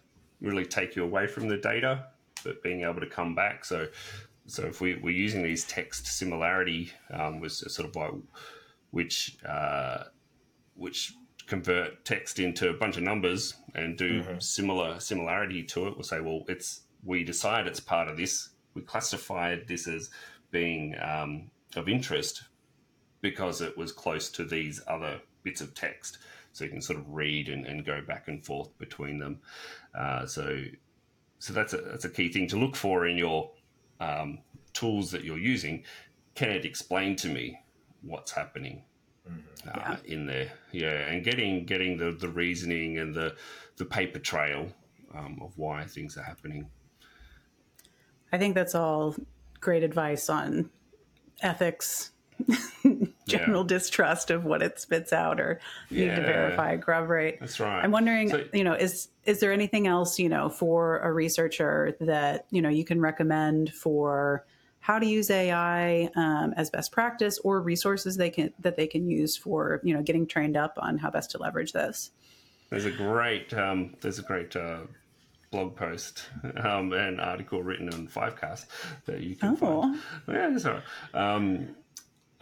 really 0.40 0.64
take 0.64 0.96
you 0.96 1.04
away 1.04 1.26
from 1.26 1.48
the 1.48 1.56
data, 1.56 2.06
but 2.44 2.62
being 2.62 2.82
able 2.82 3.00
to 3.00 3.06
come 3.06 3.34
back. 3.34 3.64
So 3.64 3.88
so 4.46 4.64
if 4.64 4.80
we, 4.80 4.96
we're 4.96 5.10
using 5.10 5.42
these 5.42 5.64
text 5.64 6.06
similarity 6.06 6.92
um, 7.10 7.40
was 7.40 7.64
sort 7.74 7.88
of 7.88 7.96
like 7.96 8.12
which 8.90 9.36
uh, 9.48 10.04
which 10.74 11.14
convert 11.46 12.04
text 12.04 12.38
into 12.38 12.70
a 12.70 12.74
bunch 12.74 12.96
of 12.96 13.02
numbers 13.02 13.54
and 13.74 13.96
do 13.96 14.22
mm-hmm. 14.22 14.38
similar 14.38 15.00
similarity 15.00 15.62
to 15.62 15.86
it. 15.86 15.94
We'll 15.94 16.04
say, 16.04 16.20
well, 16.20 16.44
it's 16.48 16.82
we 17.04 17.24
decide 17.24 17.66
it's 17.66 17.80
part 17.80 18.08
of 18.08 18.16
this. 18.16 18.50
We 18.74 18.82
classified 18.82 19.66
this 19.68 19.86
as 19.88 20.10
being 20.50 20.94
um, 21.00 21.50
of 21.76 21.88
interest 21.88 22.44
because 23.20 23.60
it 23.60 23.76
was 23.76 23.92
close 23.92 24.30
to 24.30 24.44
these 24.44 24.82
other 24.86 25.20
bits 25.44 25.60
of 25.60 25.74
text. 25.74 26.18
So 26.52 26.64
you 26.64 26.70
can 26.70 26.82
sort 26.82 26.98
of 26.98 27.08
read 27.08 27.48
and, 27.48 27.66
and 27.66 27.84
go 27.84 28.00
back 28.00 28.28
and 28.28 28.44
forth 28.44 28.76
between 28.78 29.18
them. 29.18 29.40
Uh, 29.94 30.26
so 30.26 30.64
so 31.38 31.52
that's 31.52 31.72
a 31.72 31.78
that's 31.78 32.04
a 32.04 32.10
key 32.10 32.28
thing 32.28 32.48
to 32.48 32.56
look 32.56 32.74
for 32.74 33.06
in 33.06 33.16
your 33.16 33.50
um, 34.00 34.38
tools 34.72 35.10
that 35.12 35.24
you're 35.24 35.38
using. 35.38 35.84
Can 36.34 36.50
it 36.50 36.64
explain 36.64 37.16
to 37.16 37.28
me 37.28 37.60
what's 38.02 38.32
happening 38.32 38.82
mm-hmm. 39.28 39.68
uh, 39.68 39.72
yeah. 39.76 39.96
in 40.04 40.26
there. 40.26 40.52
Yeah, 40.72 41.08
and 41.08 41.24
getting 41.24 41.64
getting 41.64 41.96
the, 41.96 42.12
the 42.12 42.28
reasoning 42.28 42.98
and 42.98 43.14
the 43.14 43.36
the 43.76 43.84
paper 43.84 44.18
trail 44.18 44.68
um, 45.14 45.38
of 45.42 45.56
why 45.56 45.84
things 45.84 46.16
are 46.16 46.22
happening. 46.22 46.68
I 48.32 48.38
think 48.38 48.54
that's 48.54 48.74
all 48.74 49.14
great 49.60 49.82
advice 49.82 50.28
on 50.28 50.70
ethics, 51.40 52.10
general 53.26 53.62
yeah. 53.62 53.68
distrust 53.68 54.30
of 54.30 54.44
what 54.44 54.62
it 54.62 54.78
spits 54.80 55.12
out, 55.12 55.40
or 55.40 55.60
need 55.90 56.06
yeah. 56.06 56.16
to 56.16 56.22
verify, 56.22 56.76
corroborate. 56.76 57.40
That's 57.40 57.58
right. 57.60 57.82
I'm 57.82 57.90
wondering, 57.90 58.30
so, 58.30 58.44
you 58.52 58.64
know, 58.64 58.74
is 58.74 59.08
is 59.24 59.40
there 59.40 59.52
anything 59.52 59.86
else, 59.86 60.18
you 60.18 60.28
know, 60.28 60.48
for 60.48 60.98
a 60.98 61.12
researcher 61.12 61.96
that 62.00 62.46
you 62.50 62.62
know 62.62 62.68
you 62.68 62.84
can 62.84 63.00
recommend 63.00 63.72
for 63.72 64.44
how 64.80 64.98
to 64.98 65.06
use 65.06 65.30
AI 65.30 66.10
um, 66.14 66.52
as 66.58 66.68
best 66.68 66.92
practice 66.92 67.38
or 67.38 67.60
resources 67.60 68.18
they 68.18 68.28
can 68.28 68.52
that 68.58 68.76
they 68.76 68.86
can 68.86 69.08
use 69.08 69.34
for 69.36 69.80
you 69.82 69.94
know 69.94 70.02
getting 70.02 70.26
trained 70.26 70.56
up 70.56 70.78
on 70.78 70.98
how 70.98 71.10
best 71.10 71.30
to 71.30 71.38
leverage 71.38 71.72
this. 71.72 72.10
There's 72.68 72.84
a 72.84 72.90
great 72.90 73.54
um, 73.54 73.94
there's 74.02 74.18
a 74.18 74.22
great 74.22 74.54
uh, 74.54 74.80
blog 75.50 75.76
post 75.76 76.24
um, 76.56 76.92
and 76.92 77.20
article 77.20 77.62
written 77.62 77.88
on 77.94 78.08
Fivecast 78.08 78.66
that 79.06 79.20
you 79.20 79.36
can 79.36 79.50
oh. 79.50 79.56
find. 79.56 80.00
Yeah, 80.28 80.70
right. 80.70 80.82
Um, 81.14 81.76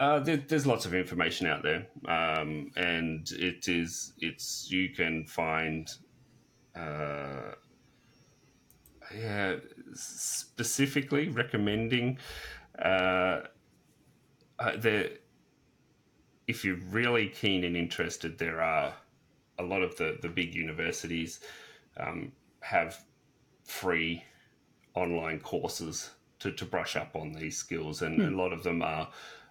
uh, 0.03 0.19
there, 0.19 0.39
there's 0.49 0.67
lots 0.67 0.85
of 0.85 0.95
information 0.95 1.47
out 1.47 1.63
there, 1.63 1.87
um, 2.09 2.73
and 2.75 3.31
it 3.39 3.69
is 3.69 4.15
it's 4.19 4.69
you 4.69 4.89
can 4.91 5.25
find. 5.27 5.89
Uh, 6.75 7.53
yeah, 9.17 9.57
specifically 9.93 11.29
recommending 11.29 12.19
uh, 12.83 13.43
uh, 14.59 14.77
the 14.79 15.19
if 16.49 16.65
you're 16.65 16.81
really 16.91 17.29
keen 17.29 17.63
and 17.63 17.77
interested, 17.77 18.39
there 18.39 18.61
are 18.61 18.93
a 19.61 19.63
lot 19.63 19.83
of 19.83 19.97
the, 19.99 20.19
the 20.23 20.29
big 20.29 20.55
universities 20.55 21.41
um, 21.99 22.33
have 22.61 23.05
free 23.65 24.25
online 24.95 25.39
courses 25.39 26.11
to, 26.41 26.51
to 26.51 26.65
brush 26.65 26.97
up 26.97 27.15
on 27.15 27.33
these 27.33 27.57
skills, 27.57 28.03
and 28.03 28.17
hmm. 28.17 28.35
a 28.35 28.37
lot 28.37 28.53
of 28.53 28.65
them 28.65 28.83
are 28.83 29.09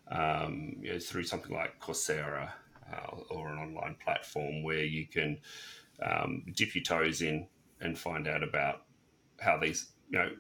um, 0.10 0.76
you 0.82 0.94
know, 0.94 1.00
through 1.00 1.24
something 1.24 1.54
like 1.54 1.80
Coursera 1.80 2.50
uh, 2.92 3.16
or 3.30 3.50
an 3.50 3.58
online 3.58 3.96
platform 4.04 4.64
where 4.64 4.84
you 4.84 5.08
can 5.08 5.40
um, 6.02 6.44
dip 6.56 6.76
your 6.76 6.84
toes 6.84 7.22
in 7.22 7.48
and 7.80 7.98
find 7.98 8.28
out 8.28 8.44
about 8.44 8.84
how 9.40 9.58
these, 9.58 9.92
you 10.10 10.20
know, 10.20 10.32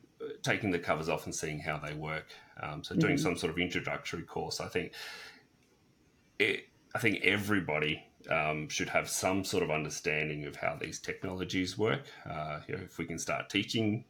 taking 0.43 0.71
the 0.71 0.79
covers 0.79 1.09
off 1.09 1.25
and 1.25 1.33
seeing 1.33 1.59
how 1.59 1.77
they 1.77 1.93
work. 1.93 2.27
Um, 2.61 2.83
so 2.83 2.95
doing 2.95 3.15
mm-hmm. 3.15 3.23
some 3.23 3.37
sort 3.37 3.51
of 3.51 3.57
introductory 3.57 4.23
course, 4.23 4.59
I 4.59 4.67
think. 4.67 4.93
It, 6.37 6.67
I 6.93 6.99
think 6.99 7.23
everybody 7.23 8.03
um, 8.29 8.67
should 8.69 8.89
have 8.89 9.09
some 9.09 9.43
sort 9.43 9.63
of 9.63 9.71
understanding 9.71 10.45
of 10.45 10.55
how 10.55 10.77
these 10.79 10.99
technologies 10.99 11.77
work. 11.77 12.05
Uh, 12.29 12.59
you 12.67 12.75
know, 12.75 12.83
if 12.83 12.97
we 12.97 13.05
can 13.05 13.17
start 13.17 13.49
teaching 13.49 14.05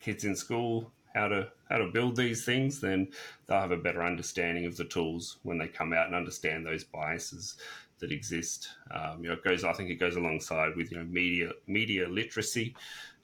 kids 0.00 0.24
in 0.24 0.36
school 0.36 0.92
how 1.18 1.28
to 1.28 1.48
how 1.68 1.78
to 1.78 1.90
build 1.92 2.16
these 2.16 2.44
things, 2.44 2.80
then 2.80 3.08
they'll 3.46 3.60
have 3.60 3.72
a 3.72 3.76
better 3.76 4.02
understanding 4.02 4.64
of 4.64 4.76
the 4.76 4.84
tools 4.84 5.38
when 5.42 5.58
they 5.58 5.68
come 5.68 5.92
out 5.92 6.06
and 6.06 6.14
understand 6.14 6.64
those 6.64 6.84
biases 6.84 7.56
that 7.98 8.12
exist. 8.12 8.68
Um, 8.90 9.22
you 9.22 9.28
know, 9.28 9.34
it 9.34 9.44
goes. 9.44 9.64
I 9.64 9.72
think 9.72 9.90
it 9.90 9.96
goes 9.96 10.16
alongside 10.16 10.76
with 10.76 10.90
you 10.90 10.98
know 10.98 11.04
media 11.04 11.50
media 11.66 12.08
literacy, 12.08 12.74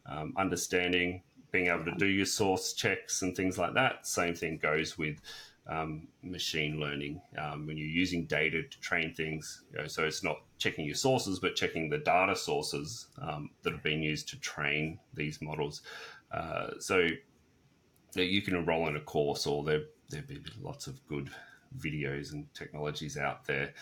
um, 0.06 0.34
understanding, 0.36 1.22
being 1.52 1.68
able 1.68 1.84
to 1.84 1.94
do 1.96 2.06
your 2.06 2.26
source 2.26 2.72
checks 2.72 3.22
and 3.22 3.36
things 3.36 3.56
like 3.56 3.74
that. 3.74 4.06
Same 4.06 4.34
thing 4.34 4.58
goes 4.58 4.98
with 4.98 5.20
um, 5.66 6.08
machine 6.22 6.78
learning 6.78 7.22
um, 7.38 7.66
when 7.66 7.78
you're 7.78 7.86
using 7.86 8.26
data 8.26 8.62
to 8.62 8.80
train 8.80 9.14
things. 9.14 9.62
You 9.72 9.78
know, 9.78 9.86
so 9.86 10.04
it's 10.04 10.22
not 10.22 10.38
checking 10.58 10.84
your 10.84 10.96
sources, 10.96 11.38
but 11.38 11.56
checking 11.56 11.88
the 11.88 11.98
data 11.98 12.36
sources 12.36 13.06
um, 13.22 13.50
that 13.62 13.72
have 13.72 13.82
been 13.82 14.02
used 14.02 14.28
to 14.30 14.40
train 14.40 14.98
these 15.14 15.40
models. 15.40 15.82
Uh, 16.32 16.70
so 16.80 17.08
you 18.22 18.42
can 18.42 18.56
enroll 18.56 18.88
in 18.88 18.96
a 18.96 19.00
course, 19.00 19.46
or 19.46 19.64
there 19.64 19.82
there'd 20.10 20.26
be 20.26 20.40
lots 20.62 20.86
of 20.86 21.04
good 21.08 21.30
videos 21.78 22.32
and 22.32 22.46
technologies 22.54 23.16
out 23.16 23.44
there 23.46 23.74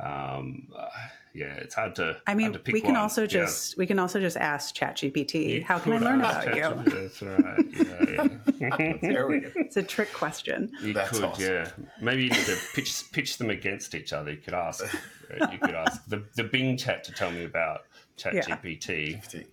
um, 0.00 0.68
uh, 0.76 0.88
yeah, 1.34 1.54
it's 1.54 1.74
hard 1.74 1.94
to. 1.96 2.16
I 2.26 2.34
mean, 2.34 2.52
to 2.52 2.60
we 2.72 2.80
can 2.80 2.94
one. 2.94 3.02
also 3.02 3.26
just 3.26 3.72
yeah. 3.72 3.74
we 3.78 3.86
can 3.86 3.98
also 3.98 4.20
just 4.20 4.36
ask 4.36 4.74
ChatGPT, 4.74 5.62
how 5.62 5.78
can 5.78 5.92
I 5.92 5.98
learn 5.98 6.20
about 6.20 6.56
you? 6.56 6.92
That's 6.92 7.22
right. 7.22 7.64
Yeah, 7.72 8.28
yeah. 8.58 8.96
there 9.02 9.26
we 9.28 9.40
go. 9.40 9.50
It's 9.54 9.76
a 9.76 9.82
trick 9.82 10.12
question. 10.12 10.70
You 10.80 10.92
That's 10.92 11.10
could, 11.10 11.24
awesome. 11.24 11.44
yeah. 11.44 11.70
Maybe 12.00 12.24
you 12.24 12.30
need 12.30 12.46
to 12.46 12.56
pitch 12.74 13.04
pitch 13.12 13.38
them 13.38 13.50
against 13.50 13.94
each 13.94 14.12
other. 14.12 14.32
You 14.32 14.38
could 14.38 14.54
ask. 14.54 14.84
Uh, 14.84 15.46
you 15.50 15.58
could 15.58 15.74
ask 15.74 16.04
the 16.06 16.24
the 16.34 16.44
Bing 16.44 16.76
chat 16.76 17.04
to 17.04 17.12
tell 17.12 17.30
me 17.30 17.44
about 17.44 17.82
ChatGPT. 18.18 19.44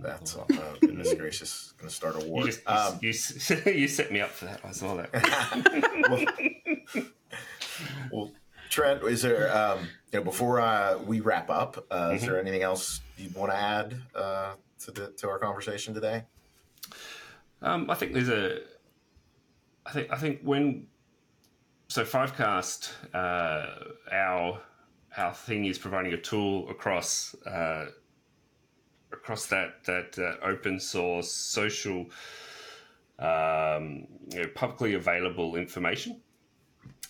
That's 0.00 0.36
uh, 0.36 0.44
goodness 0.80 1.14
gracious, 1.18 1.72
going 1.78 1.88
to 1.88 1.94
start 1.94 2.16
a 2.16 2.26
war. 2.26 2.40
You, 2.40 2.46
just, 2.46 2.66
um, 2.66 2.98
you, 3.00 3.12
you, 3.12 3.72
you, 3.80 3.88
set 3.88 4.10
me 4.12 4.20
up 4.20 4.30
for 4.30 4.46
that. 4.46 4.60
I 4.64 4.72
saw 4.72 4.96
that. 4.96 5.10
well, 6.94 7.04
well 8.10 8.30
Trent, 8.70 9.02
is 9.02 9.22
there 9.22 9.54
um, 9.56 9.80
you 10.12 10.18
know 10.18 10.24
before 10.24 10.60
uh, 10.60 10.98
we 11.04 11.20
wrap 11.20 11.50
up, 11.50 11.84
uh, 11.90 12.06
mm-hmm. 12.06 12.16
is 12.16 12.22
there 12.22 12.40
anything 12.40 12.62
else 12.62 13.00
you 13.18 13.28
want 13.34 13.52
to 13.52 13.56
add 13.56 14.00
uh, 14.14 14.54
to 14.80 14.90
the 14.90 15.08
to 15.18 15.28
our 15.28 15.38
conversation 15.38 15.92
today? 15.92 16.24
Um, 17.60 17.90
I 17.90 17.94
think 17.94 18.14
there's 18.14 18.28
a. 18.28 18.60
I 19.84 19.92
think 19.92 20.10
I 20.10 20.16
think 20.16 20.40
when 20.42 20.86
so 21.88 22.04
Fivecast, 22.04 22.90
uh, 23.12 23.66
our 24.10 24.60
our 25.16 25.34
thing 25.34 25.66
is 25.66 25.78
providing 25.78 26.14
a 26.14 26.16
tool 26.16 26.68
across 26.70 27.34
uh, 27.46 27.86
across 29.12 29.46
that 29.46 29.84
that 29.84 30.18
uh, 30.18 30.44
open 30.44 30.80
source 30.80 31.30
social 31.30 32.06
um, 33.18 34.06
you 34.30 34.42
know, 34.42 34.48
publicly 34.54 34.94
available 34.94 35.56
information. 35.56 36.20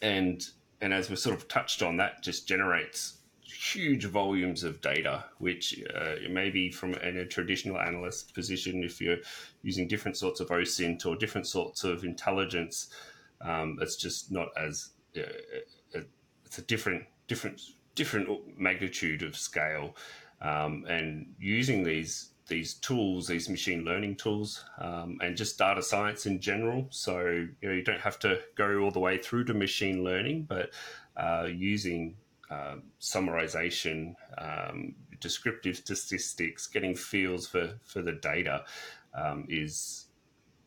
And 0.00 0.46
and 0.80 0.92
as 0.92 1.08
we 1.08 1.16
sort 1.16 1.36
of 1.36 1.48
touched 1.48 1.82
on, 1.82 1.96
that 1.98 2.22
just 2.22 2.48
generates 2.48 3.18
huge 3.40 4.06
volumes 4.06 4.64
of 4.64 4.80
data, 4.80 5.24
which 5.38 5.80
uh, 5.94 6.14
maybe 6.28 6.70
from 6.70 6.94
in 6.94 7.18
a 7.18 7.26
traditional 7.26 7.78
analyst 7.78 8.34
position, 8.34 8.82
if 8.82 9.00
you're 9.00 9.18
using 9.62 9.86
different 9.86 10.16
sorts 10.16 10.40
of 10.40 10.48
OSINT 10.48 11.06
or 11.06 11.16
different 11.16 11.46
sorts 11.46 11.84
of 11.84 12.04
intelligence, 12.04 12.88
um, 13.40 13.78
it's 13.80 13.96
just 13.96 14.32
not 14.32 14.48
as 14.56 14.90
uh, 15.16 15.20
uh, 15.96 16.00
it's 16.44 16.58
a 16.58 16.62
different 16.62 17.04
different 17.28 17.60
different 17.94 18.58
magnitude 18.58 19.22
of 19.22 19.36
scale, 19.36 19.94
um, 20.42 20.84
and 20.88 21.34
using 21.38 21.84
these 21.84 22.28
these 22.48 22.74
tools, 22.74 23.28
these 23.28 23.48
machine 23.48 23.84
learning 23.84 24.16
tools, 24.16 24.64
um, 24.78 25.16
and 25.22 25.36
just 25.36 25.56
data 25.56 25.82
science 25.82 26.26
in 26.26 26.40
general. 26.40 26.86
So 26.90 27.20
you 27.20 27.68
know 27.68 27.72
you 27.72 27.84
don't 27.84 28.00
have 28.00 28.18
to 28.20 28.40
go 28.56 28.78
all 28.80 28.90
the 28.90 29.00
way 29.00 29.18
through 29.18 29.44
to 29.44 29.54
machine 29.54 30.04
learning, 30.04 30.46
but 30.48 30.70
uh, 31.16 31.48
using 31.50 32.16
uh, 32.50 32.76
summarization, 33.00 34.14
um, 34.36 34.94
descriptive 35.20 35.76
statistics, 35.76 36.66
getting 36.66 36.94
feels 36.94 37.46
for 37.46 37.78
for 37.84 38.02
the 38.02 38.12
data 38.12 38.64
um, 39.14 39.46
is 39.48 40.06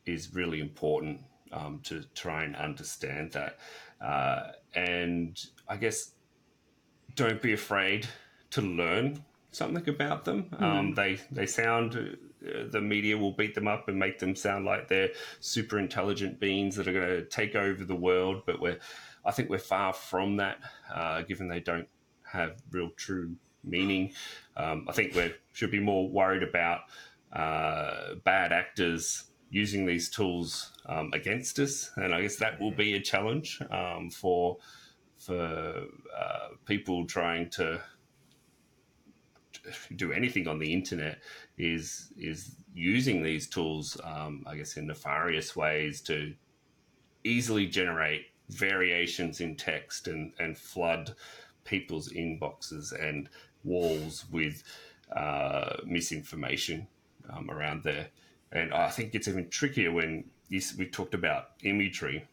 is 0.06 0.34
really 0.34 0.62
important 0.62 1.20
um, 1.52 1.82
to 1.84 2.04
try 2.16 2.44
and 2.44 2.56
understand 2.56 3.34
that. 3.34 3.58
Uh, 4.02 4.52
and 4.74 5.46
I 5.68 5.78
guess 5.78 6.12
don't 7.16 7.42
be 7.42 7.54
afraid 7.54 8.08
to 8.52 8.62
learn 8.62 9.24
something 9.56 9.88
about 9.90 10.26
them. 10.26 10.50
Mm. 10.54 10.62
Um, 10.62 10.94
they 10.94 11.20
they 11.32 11.46
sound 11.46 11.96
uh, 11.96 12.64
the 12.70 12.82
media 12.82 13.18
will 13.18 13.32
beat 13.32 13.56
them 13.56 13.68
up 13.68 13.88
and 13.88 13.98
make 13.98 14.20
them 14.20 14.36
sound 14.36 14.66
like 14.66 14.88
they're 14.88 15.12
super 15.40 15.80
intelligent 15.80 16.40
beings 16.40 16.76
that 16.76 16.88
are 16.88 16.94
going 16.94 17.08
to 17.08 17.26
take 17.26 17.56
over 17.56 17.84
the 17.84 17.96
world. 17.96 18.44
But 18.46 18.60
we're 18.60 18.80
I 19.26 19.32
think 19.32 19.50
we're 19.50 19.58
far 19.58 19.94
from 19.94 20.38
that, 20.38 20.58
uh, 20.94 21.22
given 21.24 21.48
they 21.48 21.60
don't 21.60 21.88
have 22.24 22.62
real 22.72 22.92
true 22.96 23.36
meaning. 23.64 24.14
Um, 24.56 24.86
I 24.88 24.94
think 24.94 25.16
we 25.16 25.34
should 25.54 25.72
be 25.72 25.80
more 25.80 26.08
worried 26.08 26.44
about 26.44 26.82
uh, 27.34 28.16
bad 28.24 28.52
actors 28.52 29.26
using 29.50 29.86
these 29.86 30.10
tools 30.10 30.72
um, 30.86 31.10
against 31.14 31.60
us, 31.60 31.92
and 31.96 32.14
I 32.14 32.22
guess 32.22 32.36
that 32.38 32.60
will 32.60 32.72
be 32.72 32.94
a 32.94 33.02
challenge 33.02 33.60
um, 33.72 34.10
for 34.10 34.58
for 35.18 35.86
uh, 36.16 36.48
people 36.66 37.06
trying 37.08 37.50
to 37.50 37.82
do 39.96 40.12
anything 40.12 40.48
on 40.48 40.60
the 40.60 40.72
internet 40.72 41.20
is 41.58 42.12
is 42.18 42.56
using 42.74 43.24
these 43.24 43.48
tools, 43.48 43.98
um, 44.04 44.44
I 44.48 44.56
guess, 44.56 44.78
in 44.78 44.88
nefarious 44.88 45.56
ways 45.56 46.02
to 46.02 46.34
easily 47.24 47.68
generate 47.68 48.28
variations 48.50 49.42
in 49.42 49.56
text 49.56 50.08
and 50.08 50.34
and 50.40 50.58
flood 50.58 51.16
people's 51.64 52.10
inboxes 52.10 52.92
and 52.92 53.30
walls 53.64 54.26
with 54.32 54.64
uh, 55.16 55.78
misinformation 55.86 56.88
um, 57.30 57.50
around 57.50 57.84
there. 57.84 58.08
And 58.52 58.74
I 58.74 58.90
think 58.90 59.16
it's 59.16 59.28
even 59.28 59.50
trickier 59.50 59.92
when 59.92 60.26
we 60.50 60.88
talked 60.88 61.14
about 61.14 61.50
imagery. 61.64 62.28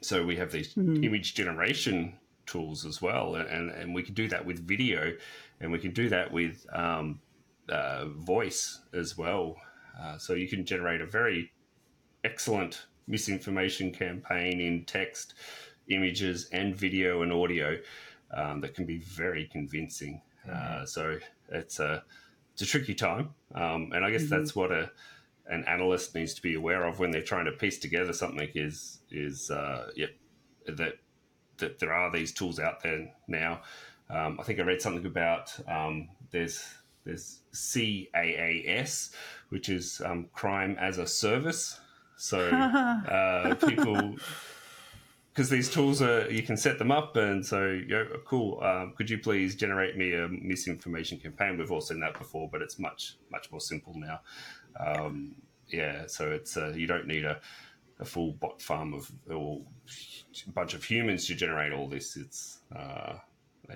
So 0.00 0.24
we 0.24 0.36
have 0.36 0.52
these 0.52 0.74
mm-hmm. 0.74 1.02
image 1.02 1.34
generation 1.34 2.14
tools 2.46 2.86
as 2.86 3.02
well, 3.02 3.34
and, 3.34 3.70
and 3.70 3.94
we 3.94 4.02
can 4.02 4.14
do 4.14 4.28
that 4.28 4.44
with 4.46 4.66
video 4.66 5.12
and 5.60 5.72
we 5.72 5.78
can 5.78 5.92
do 5.92 6.08
that 6.08 6.32
with 6.32 6.66
um, 6.72 7.20
uh, 7.68 8.06
voice 8.06 8.80
as 8.92 9.16
well. 9.16 9.56
Uh, 10.00 10.16
so 10.16 10.34
you 10.34 10.48
can 10.48 10.64
generate 10.64 11.00
a 11.00 11.06
very 11.06 11.52
excellent 12.24 12.86
misinformation 13.06 13.90
campaign 13.90 14.60
in 14.60 14.84
text, 14.84 15.34
images, 15.88 16.48
and 16.52 16.76
video 16.76 17.22
and 17.22 17.32
audio 17.32 17.76
um, 18.36 18.60
that 18.60 18.74
can 18.74 18.84
be 18.84 18.98
very 18.98 19.48
convincing. 19.50 20.20
Mm-hmm. 20.46 20.82
Uh, 20.82 20.86
so 20.86 21.18
it's 21.50 21.80
a 21.80 22.04
it's 22.52 22.62
a 22.62 22.66
tricky 22.66 22.94
time, 22.94 23.30
um, 23.54 23.92
and 23.94 24.04
I 24.04 24.10
guess 24.10 24.24
mm-hmm. 24.24 24.36
that's 24.36 24.54
what 24.54 24.72
a 24.72 24.90
an 25.46 25.64
analyst 25.66 26.14
needs 26.14 26.34
to 26.34 26.42
be 26.42 26.54
aware 26.54 26.84
of 26.84 26.98
when 26.98 27.10
they're 27.10 27.22
trying 27.22 27.46
to 27.46 27.52
piece 27.52 27.78
together 27.78 28.12
something. 28.12 28.48
Is 28.54 29.00
is 29.10 29.50
uh, 29.50 29.90
yep 29.96 30.10
that 30.66 30.94
that 31.58 31.78
there 31.78 31.92
are 31.92 32.12
these 32.12 32.32
tools 32.32 32.60
out 32.60 32.82
there 32.82 33.10
now 33.26 33.62
um, 34.10 34.38
I 34.40 34.42
think 34.42 34.58
I 34.58 34.62
read 34.62 34.80
something 34.80 35.06
about 35.06 35.50
um, 35.68 36.08
there's 36.30 36.64
there's 37.04 37.40
CAAS, 37.54 39.10
which 39.48 39.68
is 39.68 40.02
um, 40.04 40.26
crime 40.32 40.76
as 40.78 40.98
a 40.98 41.06
service. 41.06 41.80
So 42.16 42.48
uh, 42.48 43.54
people, 43.54 44.16
because 45.32 45.48
these 45.48 45.70
tools 45.70 46.02
are, 46.02 46.30
you 46.30 46.42
can 46.42 46.56
set 46.56 46.78
them 46.78 46.90
up, 46.90 47.16
and 47.16 47.44
so 47.44 47.66
you 47.66 47.88
know, 47.88 48.06
cool. 48.26 48.60
Um, 48.62 48.92
could 48.96 49.08
you 49.08 49.18
please 49.18 49.54
generate 49.54 49.96
me 49.96 50.14
a 50.14 50.28
misinformation 50.28 51.18
campaign? 51.18 51.58
We've 51.58 51.70
all 51.70 51.80
seen 51.80 52.00
that 52.00 52.18
before, 52.18 52.48
but 52.50 52.60
it's 52.60 52.78
much 52.78 53.16
much 53.30 53.50
more 53.50 53.60
simple 53.60 53.94
now. 53.96 54.20
Um, 54.78 55.36
yeah, 55.68 56.06
so 56.06 56.30
it's 56.30 56.56
uh, 56.56 56.72
you 56.74 56.86
don't 56.86 57.06
need 57.06 57.24
a, 57.24 57.40
a 58.00 58.04
full 58.04 58.32
bot 58.32 58.60
farm 58.60 58.94
of 58.94 59.10
or 59.30 59.62
a 60.46 60.50
bunch 60.50 60.74
of 60.74 60.84
humans 60.84 61.26
to 61.26 61.34
generate 61.34 61.72
all 61.72 61.88
this. 61.88 62.16
It's 62.16 62.58
uh, 62.74 63.14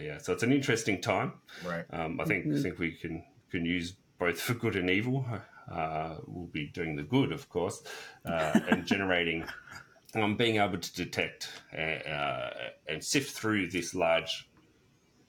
yeah, 0.01 0.19
so 0.19 0.33
it's 0.33 0.43
an 0.43 0.53
interesting 0.53 1.01
time. 1.01 1.35
Right. 1.65 1.85
Um, 1.91 2.21
I 2.21 2.25
think 2.25 2.47
mm-hmm. 2.47 2.63
think 2.63 2.79
we 2.79 2.93
can 2.93 3.25
can 3.51 3.65
use 3.65 3.95
both 4.19 4.41
for 4.41 4.55
good 4.55 4.77
and 4.77 4.89
evil. 4.89 5.27
Uh, 5.71 6.17
we'll 6.27 6.47
be 6.47 6.67
doing 6.67 6.97
the 6.97 7.03
good, 7.03 7.33
of 7.33 7.49
course, 7.49 7.83
uh, 8.27 8.59
and 8.71 8.87
generating, 8.87 9.45
um, 10.15 10.37
being 10.37 10.57
able 10.57 10.79
to 10.79 10.95
detect 10.95 11.49
uh, 11.77 11.81
uh 11.81 12.51
and 12.89 13.03
sift 13.03 13.33
through 13.33 13.69
this 13.69 13.95
large 13.95 14.49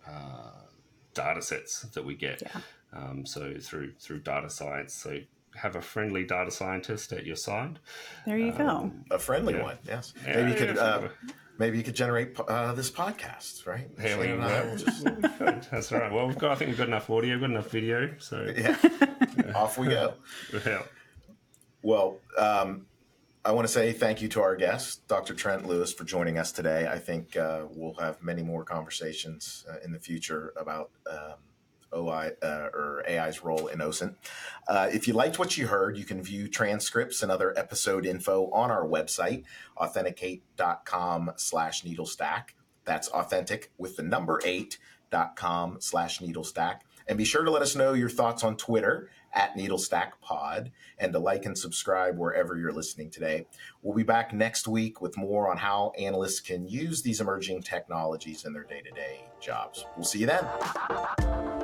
uh, 0.07 0.51
data 1.13 1.41
sets 1.41 1.81
that 1.81 2.03
we 2.03 2.15
get. 2.15 2.41
Yeah. 2.41 2.61
Um, 2.93 3.25
so 3.25 3.55
through 3.59 3.93
through 3.99 4.19
data 4.19 4.49
science, 4.49 4.93
so 4.93 5.19
have 5.55 5.75
a 5.75 5.81
friendly 5.81 6.23
data 6.23 6.51
scientist 6.51 7.11
at 7.13 7.25
your 7.25 7.35
side. 7.35 7.79
There 8.25 8.37
you 8.37 8.51
um, 8.51 8.57
go. 8.57 8.91
A 9.15 9.19
friendly 9.19 9.53
yeah. 9.53 9.63
one, 9.63 9.77
yes. 9.85 10.13
Yeah, 10.25 10.35
Maybe 10.35 10.51
you 10.51 10.67
could 10.67 10.77
uh, 10.77 11.07
maybe 11.57 11.77
you 11.77 11.83
could 11.83 11.95
generate 11.95 12.39
uh, 12.39 12.73
this 12.73 12.89
podcast, 12.89 13.65
right? 13.65 13.87
Here 13.99 14.19
we 14.19 14.27
go. 14.27 14.75
Just... 14.77 15.03
That's 15.71 15.91
right. 15.91 16.11
Well, 16.11 16.27
we've 16.27 16.37
got. 16.37 16.51
I 16.51 16.55
think 16.55 16.69
we've 16.69 16.77
got 16.77 16.87
enough 16.87 17.09
audio, 17.09 17.39
got 17.39 17.49
enough 17.49 17.69
video. 17.69 18.13
So 18.19 18.53
yeah, 18.55 18.77
off 19.55 19.77
we 19.77 19.87
go. 19.87 20.13
Yeah. 20.51 20.59
Yeah. 20.65 20.81
Well, 21.81 22.19
um, 22.37 22.85
I 23.43 23.51
want 23.51 23.67
to 23.67 23.73
say 23.73 23.91
thank 23.91 24.21
you 24.21 24.29
to 24.29 24.41
our 24.41 24.55
guest, 24.55 25.05
Dr. 25.09 25.33
Trent 25.33 25.67
Lewis, 25.67 25.91
for 25.91 26.05
joining 26.05 26.37
us 26.37 26.53
today. 26.53 26.87
I 26.89 26.97
think 26.97 27.35
uh, 27.35 27.63
we'll 27.69 27.95
have 27.95 28.23
many 28.23 28.41
more 28.41 28.63
conversations 28.63 29.65
uh, 29.69 29.75
in 29.83 29.91
the 29.91 29.99
future 29.99 30.53
about 30.55 30.91
um, 31.11 31.33
OI 31.95 32.31
uh, 32.41 32.69
or 32.73 33.03
AI's 33.07 33.43
role 33.43 33.67
in 33.67 33.79
OSINT. 33.79 34.15
Uh, 34.67 34.89
if 34.91 35.07
you 35.07 35.13
liked 35.13 35.39
what 35.39 35.57
you 35.57 35.67
heard, 35.67 35.97
you 35.97 36.05
can 36.05 36.21
view 36.21 36.47
transcripts 36.47 37.21
and 37.21 37.31
other 37.31 37.57
episode 37.57 38.05
info 38.05 38.49
on 38.51 38.71
our 38.71 38.85
website, 38.85 39.43
authentic8.com 39.77 41.31
slash 41.35 41.83
needlestack. 41.83 42.49
That's 42.85 43.07
authentic 43.09 43.71
with 43.77 43.95
the 43.95 44.03
number 44.03 44.41
eight 44.43 44.77
dot 45.11 45.35
com 45.35 45.77
slash 45.79 46.19
needlestack. 46.19 46.79
And 47.07 47.17
be 47.17 47.25
sure 47.25 47.43
to 47.43 47.51
let 47.51 47.61
us 47.61 47.75
know 47.75 47.93
your 47.93 48.09
thoughts 48.09 48.43
on 48.43 48.55
Twitter 48.55 49.09
at 49.33 49.55
NeedleStackPod 49.57 50.71
and 50.97 51.11
to 51.11 51.19
like 51.19 51.45
and 51.45 51.57
subscribe 51.57 52.17
wherever 52.17 52.57
you're 52.57 52.71
listening 52.71 53.09
today. 53.09 53.47
We'll 53.81 53.95
be 53.95 54.03
back 54.03 54.31
next 54.31 54.67
week 54.67 55.01
with 55.01 55.17
more 55.17 55.49
on 55.49 55.57
how 55.57 55.91
analysts 55.97 56.39
can 56.39 56.67
use 56.67 57.01
these 57.01 57.19
emerging 57.19 57.63
technologies 57.63 58.45
in 58.45 58.53
their 58.53 58.63
day 58.63 58.81
to 58.81 58.91
day 58.91 59.25
jobs. 59.41 59.85
We'll 59.95 60.05
see 60.05 60.19
you 60.19 60.27
then. 60.27 61.62